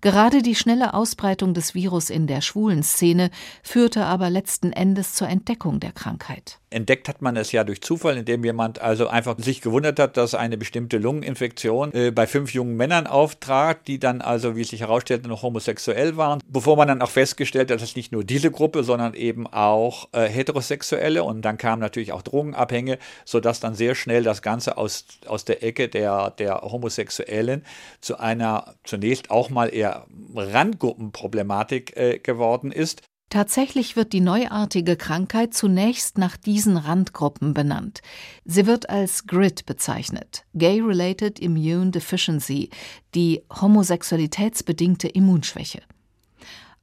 Gerade 0.00 0.42
die 0.42 0.54
schnelle 0.54 0.94
Ausbreitung 0.94 1.54
des 1.54 1.74
Virus 1.74 2.10
in 2.10 2.26
der 2.26 2.40
schwulen 2.40 2.82
Szene 2.82 3.30
führte 3.62 4.04
aber 4.04 4.30
letzten 4.30 4.72
Endes 4.72 5.14
zur 5.14 5.28
Entdeckung 5.28 5.80
der 5.80 5.92
Krankheit. 5.92 6.58
Entdeckt 6.74 7.08
hat 7.08 7.22
man 7.22 7.36
es 7.36 7.52
ja 7.52 7.62
durch 7.62 7.80
Zufall, 7.82 8.16
indem 8.16 8.44
jemand 8.44 8.80
also 8.80 9.06
einfach 9.06 9.38
sich 9.38 9.60
gewundert 9.60 10.00
hat, 10.00 10.16
dass 10.16 10.34
eine 10.34 10.58
bestimmte 10.58 10.98
Lungeninfektion 10.98 11.94
äh, 11.94 12.10
bei 12.10 12.26
fünf 12.26 12.52
jungen 12.52 12.76
Männern 12.76 13.06
auftrat, 13.06 13.86
die 13.86 14.00
dann 14.00 14.20
also, 14.20 14.56
wie 14.56 14.64
sich 14.64 14.80
herausstellte, 14.80 15.28
noch 15.28 15.42
homosexuell 15.42 16.16
waren. 16.16 16.40
Bevor 16.48 16.76
man 16.76 16.88
dann 16.88 17.00
auch 17.00 17.10
festgestellt 17.10 17.70
hat, 17.70 17.76
dass 17.76 17.90
es 17.90 17.94
nicht 17.94 18.10
nur 18.10 18.24
diese 18.24 18.50
Gruppe, 18.50 18.82
sondern 18.82 19.14
eben 19.14 19.46
auch 19.46 20.08
äh, 20.12 20.28
Heterosexuelle 20.28 21.22
und 21.22 21.42
dann 21.42 21.58
kamen 21.58 21.80
natürlich 21.80 22.12
auch 22.12 22.22
Drogenabhänge, 22.22 22.98
sodass 23.24 23.60
dann 23.60 23.76
sehr 23.76 23.94
schnell 23.94 24.24
das 24.24 24.42
Ganze 24.42 24.76
aus, 24.76 25.06
aus 25.26 25.44
der 25.44 25.62
Ecke 25.62 25.88
der, 25.88 26.30
der 26.30 26.62
Homosexuellen 26.62 27.64
zu 28.00 28.18
einer 28.18 28.74
zunächst 28.82 29.30
auch 29.30 29.48
mal 29.64 29.74
eher 29.74 30.06
Randgruppenproblematik 30.34 31.96
äh, 31.96 32.18
geworden 32.18 32.72
ist. 32.72 33.02
Tatsächlich 33.30 33.96
wird 33.96 34.12
die 34.12 34.20
neuartige 34.20 34.96
Krankheit 34.96 35.54
zunächst 35.54 36.18
nach 36.18 36.36
diesen 36.36 36.76
Randgruppen 36.76 37.54
benannt. 37.54 38.00
Sie 38.44 38.66
wird 38.66 38.90
als 38.90 39.26
GRID 39.26 39.66
bezeichnet, 39.66 40.44
Gay-Related 40.54 41.40
Immune 41.40 41.90
Deficiency, 41.90 42.70
die 43.14 43.42
homosexualitätsbedingte 43.60 45.08
Immunschwäche. 45.08 45.82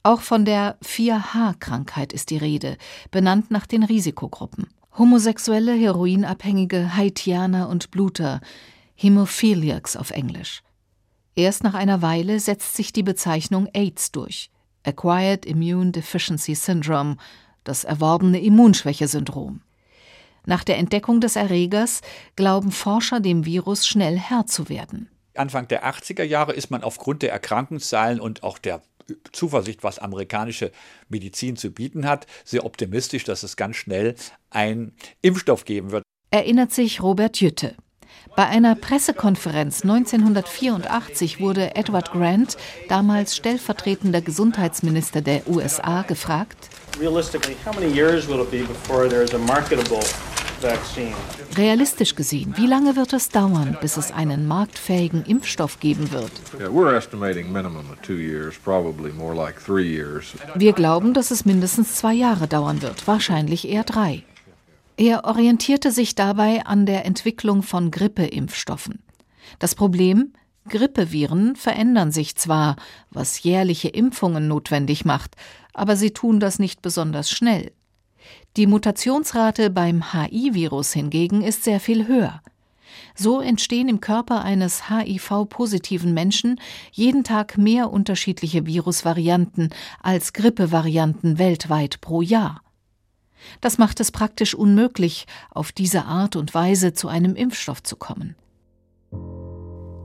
Auch 0.02 0.20
von 0.20 0.44
der 0.44 0.78
4H-Krankheit 0.80 2.12
ist 2.12 2.30
die 2.30 2.38
Rede, 2.38 2.76
benannt 3.12 3.50
nach 3.50 3.66
den 3.66 3.84
Risikogruppen. 3.84 4.66
Homosexuelle, 4.98 5.72
Heroinabhängige, 5.72 6.96
Haitianer 6.96 7.68
und 7.68 7.92
Bluter, 7.92 8.40
Hemophiliacs 8.96 9.96
auf 9.96 10.10
Englisch. 10.10 10.62
Erst 11.34 11.64
nach 11.64 11.74
einer 11.74 12.02
Weile 12.02 12.40
setzt 12.40 12.76
sich 12.76 12.92
die 12.92 13.02
Bezeichnung 13.02 13.68
AIDS 13.72 14.12
durch. 14.12 14.50
Acquired 14.84 15.46
Immune 15.46 15.92
Deficiency 15.92 16.54
Syndrome, 16.54 17.16
das 17.64 17.84
erworbene 17.84 18.40
Immunschwächesyndrom. 18.40 19.62
Nach 20.44 20.64
der 20.64 20.76
Entdeckung 20.78 21.20
des 21.20 21.36
Erregers 21.36 22.00
glauben 22.36 22.72
Forscher 22.72 23.20
dem 23.20 23.46
Virus 23.46 23.86
schnell 23.86 24.18
Herr 24.18 24.46
zu 24.46 24.68
werden. 24.68 25.08
Anfang 25.34 25.68
der 25.68 25.86
80er 25.86 26.24
Jahre 26.24 26.52
ist 26.52 26.70
man 26.70 26.82
aufgrund 26.82 27.22
der 27.22 27.32
Erkrankungszahlen 27.32 28.20
und 28.20 28.42
auch 28.42 28.58
der 28.58 28.82
Zuversicht, 29.32 29.82
was 29.82 29.98
amerikanische 29.98 30.70
Medizin 31.08 31.56
zu 31.56 31.70
bieten 31.70 32.06
hat, 32.06 32.26
sehr 32.44 32.66
optimistisch, 32.66 33.24
dass 33.24 33.42
es 33.42 33.56
ganz 33.56 33.76
schnell 33.76 34.16
einen 34.50 34.94
Impfstoff 35.22 35.64
geben 35.64 35.92
wird. 35.92 36.02
Erinnert 36.30 36.72
sich 36.72 37.02
Robert 37.02 37.40
Jütte. 37.40 37.76
Bei 38.36 38.46
einer 38.46 38.74
Pressekonferenz 38.74 39.82
1984 39.82 41.40
wurde 41.40 41.74
Edward 41.76 42.12
Grant, 42.12 42.56
damals 42.88 43.36
stellvertretender 43.36 44.20
Gesundheitsminister 44.20 45.20
der 45.20 45.46
USA, 45.48 46.02
gefragt, 46.02 46.68
Realistisch 51.56 52.14
gesehen, 52.14 52.54
wie 52.56 52.66
lange 52.66 52.94
wird 52.94 53.12
es 53.12 53.28
dauern, 53.28 53.76
bis 53.80 53.96
es 53.96 54.12
einen 54.12 54.46
marktfähigen 54.46 55.24
Impfstoff 55.24 55.80
geben 55.80 56.12
wird? 56.12 56.30
Wir 60.54 60.72
glauben, 60.72 61.14
dass 61.14 61.30
es 61.30 61.44
mindestens 61.44 61.96
zwei 61.96 62.14
Jahre 62.14 62.46
dauern 62.46 62.80
wird, 62.82 63.06
wahrscheinlich 63.08 63.68
eher 63.68 63.84
drei. 63.84 64.22
Er 64.96 65.24
orientierte 65.24 65.90
sich 65.90 66.14
dabei 66.14 66.66
an 66.66 66.86
der 66.86 67.06
Entwicklung 67.06 67.62
von 67.62 67.90
Grippeimpfstoffen. 67.90 69.02
Das 69.58 69.74
Problem 69.74 70.32
Grippeviren 70.68 71.56
verändern 71.56 72.12
sich 72.12 72.36
zwar, 72.36 72.76
was 73.10 73.42
jährliche 73.42 73.88
Impfungen 73.88 74.46
notwendig 74.46 75.04
macht, 75.04 75.34
aber 75.74 75.96
sie 75.96 76.12
tun 76.12 76.38
das 76.38 76.58
nicht 76.58 76.82
besonders 76.82 77.30
schnell. 77.30 77.72
Die 78.56 78.66
Mutationsrate 78.66 79.70
beim 79.70 80.12
HI-Virus 80.12 80.92
hingegen 80.92 81.42
ist 81.42 81.64
sehr 81.64 81.80
viel 81.80 82.06
höher. 82.06 82.42
So 83.14 83.40
entstehen 83.40 83.88
im 83.88 84.00
Körper 84.00 84.42
eines 84.42 84.88
HIV-positiven 84.88 86.14
Menschen 86.14 86.60
jeden 86.92 87.24
Tag 87.24 87.58
mehr 87.58 87.90
unterschiedliche 87.90 88.66
Virusvarianten 88.66 89.70
als 90.02 90.32
Grippevarianten 90.32 91.38
weltweit 91.38 92.00
pro 92.00 92.22
Jahr. 92.22 92.61
Das 93.60 93.78
macht 93.78 94.00
es 94.00 94.10
praktisch 94.10 94.54
unmöglich, 94.54 95.26
auf 95.50 95.72
diese 95.72 96.04
Art 96.04 96.36
und 96.36 96.54
Weise 96.54 96.92
zu 96.92 97.08
einem 97.08 97.34
Impfstoff 97.34 97.82
zu 97.82 97.96
kommen. 97.96 98.36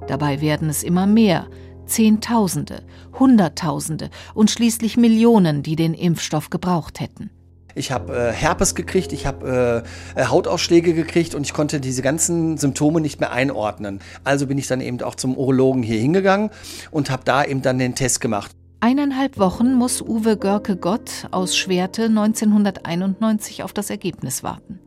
Dabei 0.08 0.42
werden 0.42 0.70
es 0.70 0.84
immer 0.84 1.06
mehr, 1.06 1.48
Zehntausende, 1.86 2.84
Hunderttausende 3.18 4.10
und 4.34 4.52
schließlich 4.52 4.98
Millionen, 4.98 5.64
die 5.64 5.76
den 5.76 5.94
Impfstoff 5.94 6.50
gebraucht 6.50 7.00
hätten. 7.00 7.30
Ich 7.78 7.92
habe 7.92 8.16
äh, 8.16 8.32
Herpes 8.32 8.74
gekriegt, 8.74 9.14
ich 9.14 9.28
habe 9.28 9.84
äh, 10.16 10.26
Hautausschläge 10.26 10.94
gekriegt 10.96 11.36
und 11.36 11.46
ich 11.46 11.54
konnte 11.54 11.80
diese 11.80 12.02
ganzen 12.02 12.58
Symptome 12.58 13.02
nicht 13.02 13.20
mehr 13.20 13.32
einordnen. 13.32 14.00
Also 14.24 14.48
bin 14.48 14.58
ich 14.58 14.66
dann 14.66 14.82
eben 14.82 15.00
auch 15.02 15.14
zum 15.14 15.38
Urologen 15.38 15.84
hier 15.84 16.00
hingegangen 16.00 16.50
und 16.90 17.12
habe 17.12 17.24
da 17.24 17.44
eben 17.44 17.62
dann 17.62 17.78
den 17.78 17.94
Test 17.94 18.20
gemacht. 18.20 18.57
Eineinhalb 18.80 19.40
Wochen 19.40 19.74
muss 19.74 20.04
Uwe 20.04 20.38
Görke 20.38 20.76
Gott 20.76 21.28
aus 21.32 21.58
Schwerte 21.58 22.04
1991 22.06 23.64
auf 23.64 23.74
das 23.74 23.90
Ergebnis 23.90 24.44
warten. 24.44 24.80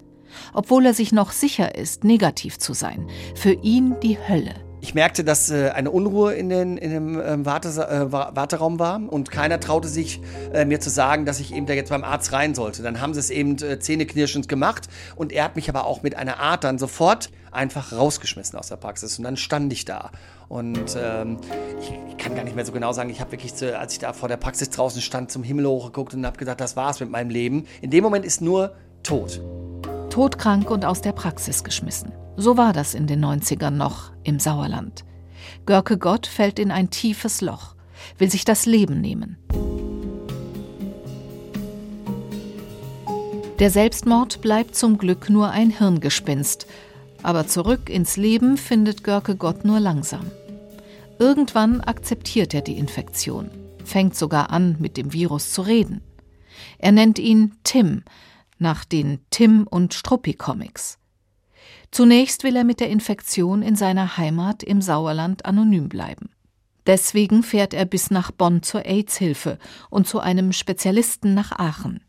Obwohl 0.55 0.87
er 0.87 0.95
sich 0.95 1.11
noch 1.11 1.33
sicher 1.33 1.75
ist, 1.75 2.05
negativ 2.05 2.61
zu 2.61 2.73
sein. 2.73 3.09
Für 3.35 3.51
ihn 3.51 3.97
die 4.01 4.17
Hölle. 4.17 4.55
Ich 4.81 4.95
merkte, 4.95 5.25
dass 5.25 5.51
äh, 5.51 5.71
eine 5.71 5.91
Unruhe 5.91 6.35
in, 6.35 6.49
den, 6.49 6.77
in 6.79 6.91
dem 6.91 7.21
ähm, 7.21 7.43
äh, 7.43 7.47
Warteraum 7.47 8.79
war 8.79 9.01
und 9.13 9.31
keiner 9.33 9.59
traute 9.59 9.89
sich, 9.89 10.21
äh, 10.55 10.65
mir 10.65 10.79
zu 10.79 10.89
sagen, 10.89 11.27
dass 11.27 11.41
ich 11.41 11.53
eben 11.53 11.67
da 11.67 11.75
jetzt 11.75 11.91
beim 11.91 12.05
Arzt 12.05 12.33
rein 12.33 12.55
sollte. 12.55 12.83
Dann 12.83 13.01
haben 13.01 13.13
sie 13.13 13.21
es 13.21 13.31
eben 13.31 13.57
äh, 13.59 13.81
zähneknirschend 13.81 14.49
gemacht 14.49 14.87
und 15.17 15.33
er 15.33 15.45
hat 15.45 15.57
mich 15.57 15.69
aber 15.69 15.85
auch 15.85 16.03
mit 16.03 16.17
einer 16.17 16.39
Art 16.39 16.63
dann 16.63 16.79
sofort 16.79 17.31
einfach 17.51 17.93
rausgeschmissen 17.93 18.59
aus 18.59 18.69
der 18.69 18.77
Praxis 18.77 19.19
und 19.19 19.25
dann 19.25 19.37
stand 19.37 19.73
ich 19.73 19.85
da. 19.85 20.13
Und 20.51 20.97
ähm, 21.01 21.39
ich, 21.81 21.93
ich, 22.11 22.17
kann 22.19 22.35
gar 22.35 22.43
nicht 22.43 22.57
mehr 22.57 22.67
so 22.67 22.73
genau 22.73 22.93
sagen, 22.93 23.09
ich 23.09 23.21
habe 23.21 23.31
wirklich, 23.31 23.55
zu, 23.55 23.79
als 23.79 23.93
ich 23.93 24.01
da 24.01 24.13
vor 24.13 24.29
der 24.29 24.37
Praxis 24.37 24.69
draußen 24.69 25.01
stand, 25.01 25.31
zum 25.31 25.45
Himmel 25.45 25.65
hochgeguckt 25.65 26.13
und 26.13 26.27
habe 26.27 26.39
gedacht, 26.39 26.61
das 26.61 26.75
war's 26.75 26.99
mit 26.99 27.09
meinem 27.09 27.31
Leben. 27.31 27.67
In 27.81 27.91
dem 27.91 28.03
Moment 28.03 28.25
ist 28.25 28.41
nur 28.41 28.75
Tod. 29.05 29.41
Todkrank 30.11 30.69
und 30.69 30.85
aus 30.85 31.03
der 31.03 31.13
Praxis 31.13 31.63
geschmissen. 31.63 32.11
So 32.37 32.57
war 32.57 32.73
das 32.73 32.95
in 32.95 33.07
den 33.07 33.25
90ern 33.25 33.71
noch 33.71 34.11
im 34.25 34.41
Sauerland. 34.41 35.05
Görke 35.67 35.99
Gott 35.99 36.27
fällt 36.27 36.59
in 36.59 36.73
ein 36.73 36.91
tiefes 36.91 37.41
Loch, 37.43 37.77
will 38.19 38.29
sich 38.29 38.45
das 38.45 38.67
Leben 38.67 39.01
nehmen. 39.01 39.39
Der 43.61 43.71
Selbstmord 43.71 44.41
bleibt 44.41 44.75
zum 44.75 44.99
Glück 44.99 45.31
nur 45.31 45.51
ein 45.51 45.71
Hirngespinst, 45.71 46.67
aber 47.23 47.47
zurück 47.47 47.89
ins 47.89 48.17
Leben 48.17 48.57
findet 48.57 49.05
Görke 49.05 49.37
Gott 49.37 49.65
nur 49.65 49.79
langsam. 49.79 50.27
Irgendwann 51.21 51.83
akzeptiert 51.83 52.55
er 52.55 52.63
die 52.63 52.79
Infektion, 52.79 53.51
fängt 53.85 54.17
sogar 54.17 54.49
an, 54.49 54.77
mit 54.79 54.97
dem 54.97 55.13
Virus 55.13 55.53
zu 55.53 55.61
reden. 55.61 56.01
Er 56.79 56.93
nennt 56.93 57.19
ihn 57.19 57.57
Tim, 57.63 58.05
nach 58.59 58.87
den 58.87 59.21
Tim 59.29 59.67
und 59.67 59.93
Struppi 59.93 60.33
Comics. 60.33 60.99
Zunächst 61.91 62.43
will 62.43 62.57
er 62.57 62.65
mit 62.65 62.81
der 62.81 62.89
Infektion 62.89 63.61
in 63.61 63.77
seiner 63.77 64.17
Heimat 64.17 64.63
im 64.63 64.81
Sauerland 64.81 65.45
anonym 65.45 65.91
bleiben. 65.91 66.31
Deswegen 66.87 67.43
fährt 67.43 67.75
er 67.75 67.85
bis 67.85 68.11
nach 68.11 68.31
Bonn 68.31 68.63
zur 68.63 68.87
AIDS-Hilfe 68.87 69.59
und 69.91 70.09
zu 70.09 70.21
einem 70.21 70.55
Spezialisten 70.55 71.35
nach 71.35 71.53
Aachen. 71.53 72.01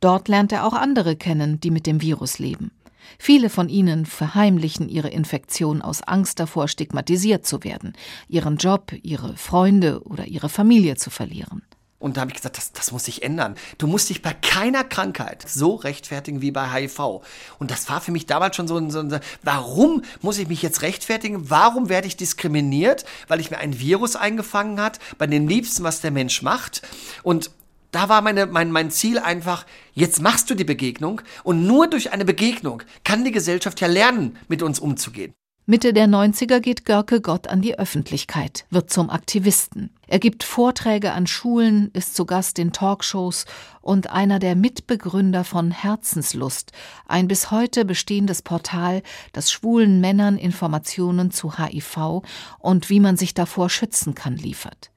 Dort 0.00 0.26
lernt 0.26 0.50
er 0.50 0.66
auch 0.66 0.74
andere 0.74 1.14
kennen, 1.14 1.60
die 1.60 1.70
mit 1.70 1.86
dem 1.86 2.02
Virus 2.02 2.40
leben. 2.40 2.72
Viele 3.18 3.50
von 3.50 3.68
ihnen 3.68 4.06
verheimlichen 4.06 4.88
ihre 4.88 5.08
Infektion 5.08 5.82
aus 5.82 6.02
Angst 6.02 6.40
davor, 6.40 6.68
stigmatisiert 6.68 7.46
zu 7.46 7.64
werden, 7.64 7.94
ihren 8.28 8.56
Job, 8.56 8.92
ihre 9.02 9.36
Freunde 9.36 10.02
oder 10.04 10.26
ihre 10.26 10.48
Familie 10.48 10.96
zu 10.96 11.10
verlieren. 11.10 11.62
Und 12.00 12.16
da 12.16 12.20
habe 12.20 12.30
ich 12.30 12.36
gesagt, 12.36 12.56
das, 12.56 12.72
das 12.72 12.92
muss 12.92 13.04
sich 13.04 13.24
ändern. 13.24 13.56
Du 13.76 13.88
musst 13.88 14.08
dich 14.08 14.22
bei 14.22 14.32
keiner 14.32 14.84
Krankheit 14.84 15.44
so 15.48 15.74
rechtfertigen 15.74 16.40
wie 16.40 16.52
bei 16.52 16.70
HIV. 16.70 17.22
Und 17.58 17.72
das 17.72 17.88
war 17.88 18.00
für 18.00 18.12
mich 18.12 18.26
damals 18.26 18.54
schon 18.54 18.68
so 18.68 18.76
ein, 18.76 18.90
so 18.90 19.00
ein, 19.00 19.18
warum 19.42 20.02
muss 20.22 20.38
ich 20.38 20.46
mich 20.46 20.62
jetzt 20.62 20.82
rechtfertigen? 20.82 21.50
Warum 21.50 21.88
werde 21.88 22.06
ich 22.06 22.16
diskriminiert? 22.16 23.04
Weil 23.26 23.40
ich 23.40 23.50
mir 23.50 23.58
ein 23.58 23.80
Virus 23.80 24.14
eingefangen 24.14 24.80
hat, 24.80 25.00
bei 25.18 25.26
dem 25.26 25.48
Liebsten, 25.48 25.82
was 25.82 26.00
der 26.00 26.12
Mensch 26.12 26.40
macht. 26.42 26.82
Und 27.24 27.50
da 27.90 28.08
war 28.08 28.22
meine, 28.22 28.46
mein, 28.46 28.70
mein 28.70 28.90
Ziel 28.90 29.18
einfach, 29.18 29.66
jetzt 29.94 30.20
machst 30.20 30.50
du 30.50 30.54
die 30.54 30.64
Begegnung 30.64 31.22
und 31.44 31.66
nur 31.66 31.88
durch 31.88 32.12
eine 32.12 32.24
Begegnung 32.24 32.82
kann 33.04 33.24
die 33.24 33.32
Gesellschaft 33.32 33.80
ja 33.80 33.88
lernen, 33.88 34.36
mit 34.48 34.62
uns 34.62 34.78
umzugehen. 34.78 35.32
Mitte 35.70 35.92
der 35.92 36.06
90er 36.06 36.60
geht 36.60 36.86
Görke 36.86 37.20
Gott 37.20 37.46
an 37.46 37.60
die 37.60 37.78
Öffentlichkeit, 37.78 38.64
wird 38.70 38.88
zum 38.88 39.10
Aktivisten. 39.10 39.90
Er 40.06 40.18
gibt 40.18 40.42
Vorträge 40.42 41.12
an 41.12 41.26
Schulen, 41.26 41.90
ist 41.92 42.16
zu 42.16 42.24
Gast 42.24 42.58
in 42.58 42.72
Talkshows 42.72 43.44
und 43.82 44.08
einer 44.08 44.38
der 44.38 44.56
Mitbegründer 44.56 45.44
von 45.44 45.70
Herzenslust, 45.70 46.72
ein 47.06 47.28
bis 47.28 47.50
heute 47.50 47.84
bestehendes 47.84 48.40
Portal, 48.40 49.02
das 49.34 49.52
schwulen 49.52 50.00
Männern 50.00 50.38
Informationen 50.38 51.30
zu 51.30 51.58
HIV 51.58 52.22
und 52.58 52.88
wie 52.88 53.00
man 53.00 53.18
sich 53.18 53.34
davor 53.34 53.68
schützen 53.68 54.14
kann, 54.14 54.36
liefert. 54.36 54.90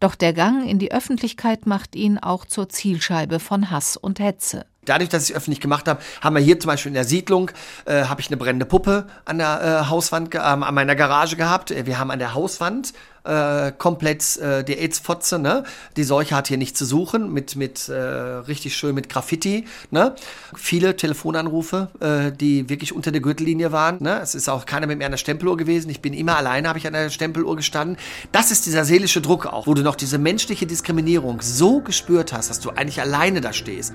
Doch 0.00 0.14
der 0.14 0.32
Gang 0.32 0.68
in 0.68 0.78
die 0.78 0.92
Öffentlichkeit 0.92 1.66
macht 1.66 1.96
ihn 1.96 2.18
auch 2.18 2.44
zur 2.44 2.68
Zielscheibe 2.68 3.40
von 3.40 3.70
Hass 3.70 3.96
und 3.96 4.20
Hetze. 4.20 4.66
Dadurch, 4.86 5.10
dass 5.10 5.24
ich 5.24 5.30
es 5.30 5.36
öffentlich 5.36 5.60
gemacht 5.60 5.88
habe, 5.88 6.00
haben 6.20 6.36
wir 6.36 6.42
hier 6.42 6.60
zum 6.60 6.68
Beispiel 6.68 6.90
in 6.90 6.94
der 6.94 7.04
Siedlung, 7.04 7.50
äh, 7.86 8.04
habe 8.04 8.20
ich 8.20 8.28
eine 8.28 8.36
brennende 8.36 8.66
Puppe 8.66 9.08
an 9.24 9.38
der 9.38 9.82
äh, 9.86 9.90
Hauswand, 9.90 10.34
äh, 10.34 10.38
an 10.38 10.74
meiner 10.74 10.94
Garage 10.94 11.36
gehabt. 11.36 11.70
Wir 11.70 11.98
haben 11.98 12.10
an 12.10 12.20
der 12.20 12.34
Hauswand 12.34 12.92
äh, 13.26 13.72
komplett 13.76 14.36
äh, 14.36 14.64
die 14.64 14.78
AIDS-Fotze, 14.78 15.38
ne? 15.38 15.64
Die 15.96 16.04
Seuche 16.04 16.34
hat 16.34 16.48
hier 16.48 16.58
nichts 16.58 16.78
zu 16.78 16.84
suchen, 16.84 17.32
mit, 17.32 17.56
mit 17.56 17.88
äh, 17.88 17.94
richtig 17.94 18.76
schön 18.76 18.94
mit 18.94 19.08
Graffiti, 19.08 19.66
ne? 19.90 20.14
Viele 20.54 20.96
Telefonanrufe, 20.96 21.88
äh, 22.00 22.32
die 22.32 22.68
wirklich 22.68 22.94
unter 22.94 23.12
der 23.12 23.20
Gürtellinie 23.20 23.72
waren, 23.72 24.02
ne? 24.02 24.20
Es 24.22 24.34
ist 24.34 24.48
auch 24.48 24.66
keiner 24.66 24.86
mit 24.86 24.98
mir 24.98 25.06
an 25.06 25.12
der 25.12 25.18
Stempeluhr 25.18 25.56
gewesen. 25.56 25.90
Ich 25.90 26.00
bin 26.00 26.14
immer 26.14 26.36
alleine, 26.36 26.68
habe 26.68 26.78
ich 26.78 26.86
an 26.86 26.92
der 26.92 27.10
Stempeluhr 27.10 27.56
gestanden. 27.56 27.96
Das 28.32 28.50
ist 28.50 28.66
dieser 28.66 28.84
seelische 28.84 29.20
Druck 29.20 29.46
auch, 29.46 29.66
wo 29.66 29.74
du 29.74 29.82
noch 29.82 29.96
diese 29.96 30.18
menschliche 30.18 30.66
Diskriminierung 30.66 31.40
so 31.42 31.80
gespürt 31.80 32.32
hast, 32.32 32.50
dass 32.50 32.60
du 32.60 32.70
eigentlich 32.70 33.00
alleine 33.00 33.40
da 33.40 33.52
stehst. 33.52 33.94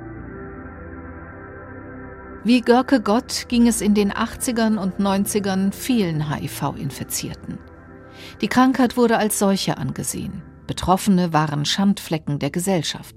Wie 2.44 2.62
Görke 2.62 3.02
Gott 3.02 3.46
ging 3.50 3.68
es 3.68 3.82
in 3.82 3.94
den 3.94 4.12
80ern 4.12 4.78
und 4.78 5.00
90ern 5.00 5.72
vielen 5.72 6.28
HIV-Infizierten. 6.28 7.71
Die 8.42 8.48
Krankheit 8.48 8.98
wurde 8.98 9.18
als 9.18 9.40
solche 9.40 9.78
angesehen. 9.78 10.42
Betroffene 10.68 11.34
waren 11.34 11.66
Schandflecken 11.66 12.40
der 12.40 12.52
Gesellschaft. 12.52 13.16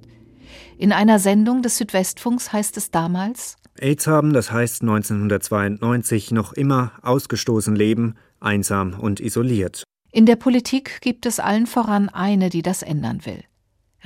In 0.78 0.92
einer 0.92 1.18
Sendung 1.18 1.62
des 1.62 1.78
Südwestfunks 1.78 2.52
heißt 2.52 2.76
es 2.76 2.90
damals 2.90 3.56
AIDS 3.80 4.06
haben, 4.06 4.32
das 4.32 4.50
heißt 4.50 4.82
1992 4.82 6.30
noch 6.30 6.52
immer 6.52 6.92
ausgestoßen 7.02 7.74
leben, 7.74 8.14
einsam 8.40 8.98
und 8.98 9.20
isoliert. 9.20 9.84
In 10.12 10.26
der 10.26 10.36
Politik 10.36 11.00
gibt 11.00 11.26
es 11.26 11.40
allen 11.40 11.66
voran 11.66 12.08
eine, 12.08 12.50
die 12.50 12.62
das 12.62 12.82
ändern 12.82 13.26
will. 13.26 13.42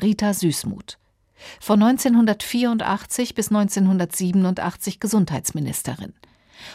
Rita 0.01 0.33
Süßmuth. 0.33 0.99
Von 1.61 1.83
1984 1.83 3.35
bis 3.35 3.49
1987 3.49 5.01
Gesundheitsministerin. 5.01 6.15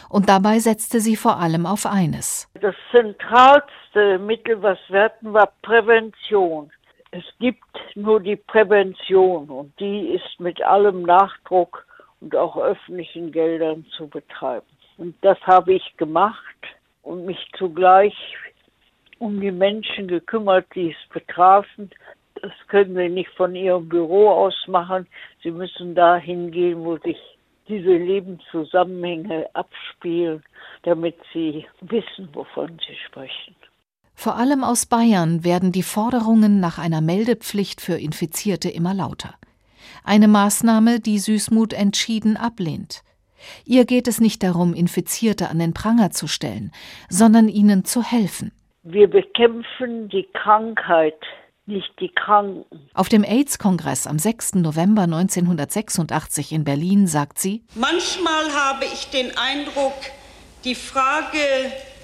Und 0.08 0.28
dabei 0.28 0.58
setzte 0.58 1.00
sie 1.00 1.16
vor 1.16 1.38
allem 1.38 1.66
auf 1.66 1.86
eines. 1.86 2.50
Das 2.60 2.74
zentralste 2.90 4.18
Mittel, 4.18 4.62
was 4.62 4.78
wir 4.88 5.04
hatten, 5.04 5.32
war 5.32 5.52
Prävention. 5.62 6.70
Es 7.10 7.24
gibt 7.38 7.64
nur 7.94 8.20
die 8.20 8.36
Prävention 8.36 9.48
und 9.48 9.78
die 9.78 10.08
ist 10.08 10.40
mit 10.40 10.62
allem 10.62 11.02
Nachdruck 11.02 11.86
und 12.20 12.34
auch 12.34 12.56
öffentlichen 12.56 13.30
Geldern 13.30 13.84
zu 13.96 14.08
betreiben. 14.08 14.66
Und 14.98 15.14
das 15.22 15.38
habe 15.42 15.74
ich 15.74 15.96
gemacht 15.96 16.38
und 17.02 17.26
mich 17.26 17.38
zugleich 17.56 18.14
um 19.18 19.40
die 19.40 19.52
Menschen 19.52 20.08
gekümmert, 20.08 20.66
die 20.74 20.90
es 20.90 21.08
betrafen, 21.12 21.90
das 22.44 22.52
können 22.68 22.94
Sie 22.94 23.08
nicht 23.08 23.30
von 23.36 23.54
Ihrem 23.54 23.88
Büro 23.88 24.28
aus 24.28 24.54
machen. 24.66 25.06
Sie 25.42 25.50
müssen 25.50 25.94
dahin 25.94 26.50
gehen, 26.50 26.84
wo 26.84 26.98
sich 26.98 27.18
diese 27.68 27.96
Lebenszusammenhänge 27.96 29.48
abspielen, 29.54 30.42
damit 30.82 31.16
Sie 31.32 31.66
wissen, 31.80 32.28
wovon 32.32 32.78
Sie 32.86 32.96
sprechen. 33.06 33.54
Vor 34.14 34.36
allem 34.36 34.62
aus 34.62 34.86
Bayern 34.86 35.44
werden 35.44 35.72
die 35.72 35.82
Forderungen 35.82 36.60
nach 36.60 36.78
einer 36.78 37.00
Meldepflicht 37.00 37.80
für 37.80 37.96
Infizierte 37.96 38.68
immer 38.68 38.94
lauter. 38.94 39.34
Eine 40.04 40.28
Maßnahme, 40.28 41.00
die 41.00 41.18
Süßmut 41.18 41.72
entschieden 41.72 42.36
ablehnt. 42.36 43.02
Ihr 43.64 43.84
geht 43.84 44.08
es 44.08 44.20
nicht 44.20 44.42
darum, 44.42 44.72
Infizierte 44.72 45.50
an 45.50 45.58
den 45.58 45.74
Pranger 45.74 46.10
zu 46.10 46.26
stellen, 46.26 46.72
sondern 47.08 47.48
ihnen 47.48 47.84
zu 47.84 48.02
helfen. 48.02 48.52
Wir 48.82 49.08
bekämpfen 49.08 50.08
die 50.08 50.28
Krankheit 50.32 51.18
nicht 51.66 51.92
die 52.00 52.10
Kranken. 52.10 52.64
Auf 52.94 53.08
dem 53.08 53.24
AIDS-Kongress 53.24 54.06
am 54.06 54.18
6. 54.18 54.56
November 54.56 55.02
1986 55.02 56.52
in 56.52 56.64
Berlin 56.64 57.06
sagt 57.06 57.38
sie: 57.38 57.64
Manchmal 57.74 58.52
habe 58.52 58.84
ich 58.84 59.10
den 59.10 59.36
Eindruck, 59.36 59.94
die 60.64 60.74
Frage 60.74 61.38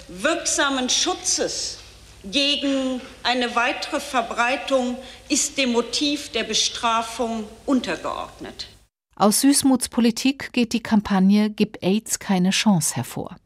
wirksamen 0.07 0.89
Schutzes 0.89 1.79
gegen 2.23 3.01
eine 3.23 3.55
weitere 3.55 3.99
Verbreitung 3.99 4.97
ist 5.29 5.57
dem 5.57 5.71
Motiv 5.71 6.31
der 6.31 6.43
Bestrafung 6.43 7.45
untergeordnet. 7.65 8.67
Aus 9.15 9.41
Süßmuts 9.41 9.89
Politik 9.89 10.53
geht 10.53 10.73
die 10.73 10.83
Kampagne 10.83 11.49
Gib 11.49 11.77
AIDS 11.81 12.19
keine 12.19 12.51
Chance 12.51 12.95
hervor. 12.95 13.37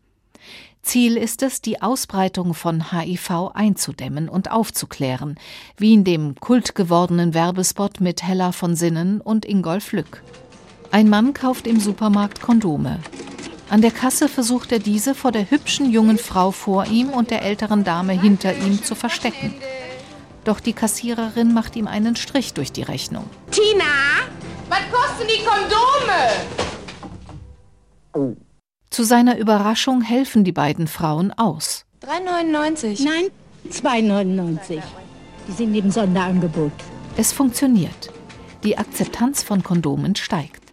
Ziel 0.85 1.17
ist 1.17 1.41
es, 1.41 1.61
die 1.61 1.81
Ausbreitung 1.81 2.53
von 2.53 2.91
HIV 2.91 3.51
einzudämmen 3.53 4.29
und 4.29 4.51
aufzuklären, 4.51 5.37
wie 5.77 5.93
in 5.93 6.03
dem 6.03 6.35
kultgewordenen 6.35 7.33
Werbespot 7.33 7.99
mit 8.01 8.21
Hella 8.23 8.51
von 8.51 8.75
Sinnen 8.75 9.19
und 9.19 9.45
Ingolf 9.45 9.91
Lück. 9.91 10.21
Ein 10.91 11.09
Mann 11.09 11.33
kauft 11.33 11.65
im 11.65 11.79
Supermarkt 11.79 12.39
Kondome. 12.39 12.99
An 13.69 13.81
der 13.81 13.89
Kasse 13.91 14.29
versucht 14.29 14.71
er 14.71 14.79
diese 14.79 15.15
vor 15.15 15.31
der 15.31 15.49
hübschen 15.49 15.89
jungen 15.89 16.19
Frau 16.19 16.51
vor 16.51 16.85
ihm 16.85 17.09
und 17.09 17.31
der 17.31 17.41
älteren 17.41 17.83
Dame 17.83 18.13
hinter 18.13 18.55
ihm 18.55 18.83
zu 18.83 18.93
verstecken. 18.93 19.55
Doch 20.43 20.59
die 20.59 20.73
Kassiererin 20.73 21.51
macht 21.51 21.75
ihm 21.75 21.87
einen 21.87 22.15
Strich 22.15 22.53
durch 22.53 22.71
die 22.71 22.83
Rechnung. 22.83 23.25
Tina, 23.49 23.83
was 24.69 24.81
kosten 24.91 25.27
die 25.27 25.43
Kondome? 28.13 28.44
Zu 28.95 29.03
seiner 29.03 29.37
Überraschung 29.37 29.99
helfen 29.99 30.45
die 30.45 30.53
beiden 30.53 30.87
Frauen 30.87 31.33
aus. 31.33 31.85
3,99. 32.01 33.03
Nein, 33.03 33.25
2,99. 33.69 34.81
Die 35.49 35.51
sind 35.51 35.75
im 35.75 35.91
Sonderangebot. 35.91 36.71
Es 37.17 37.33
funktioniert. 37.33 38.13
Die 38.63 38.77
Akzeptanz 38.77 39.43
von 39.43 39.63
Kondomen 39.63 40.15
steigt. 40.15 40.71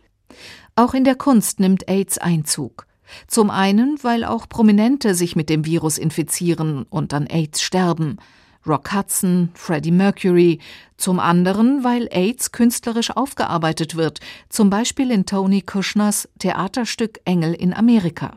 Auch 0.76 0.94
in 0.94 1.02
der 1.02 1.16
Kunst 1.16 1.58
nimmt 1.58 1.88
AIDS 1.88 2.18
Einzug. 2.18 2.86
Zum 3.26 3.50
einen, 3.50 3.98
weil 4.02 4.22
auch 4.22 4.48
Prominente 4.48 5.16
sich 5.16 5.34
mit 5.34 5.50
dem 5.50 5.66
Virus 5.66 5.98
infizieren 5.98 6.84
und 6.84 7.12
an 7.14 7.26
AIDS 7.26 7.60
sterben. 7.60 8.18
Rock 8.66 8.92
Hudson, 8.92 9.50
Freddie 9.54 9.90
Mercury. 9.90 10.60
Zum 10.96 11.18
anderen, 11.18 11.82
weil 11.82 12.08
AIDS 12.12 12.52
künstlerisch 12.52 13.10
aufgearbeitet 13.10 13.96
wird, 13.96 14.20
zum 14.48 14.70
Beispiel 14.70 15.10
in 15.10 15.26
Tony 15.26 15.62
Kushners 15.62 16.28
Theaterstück 16.38 17.20
Engel 17.24 17.54
in 17.54 17.74
Amerika. 17.74 18.36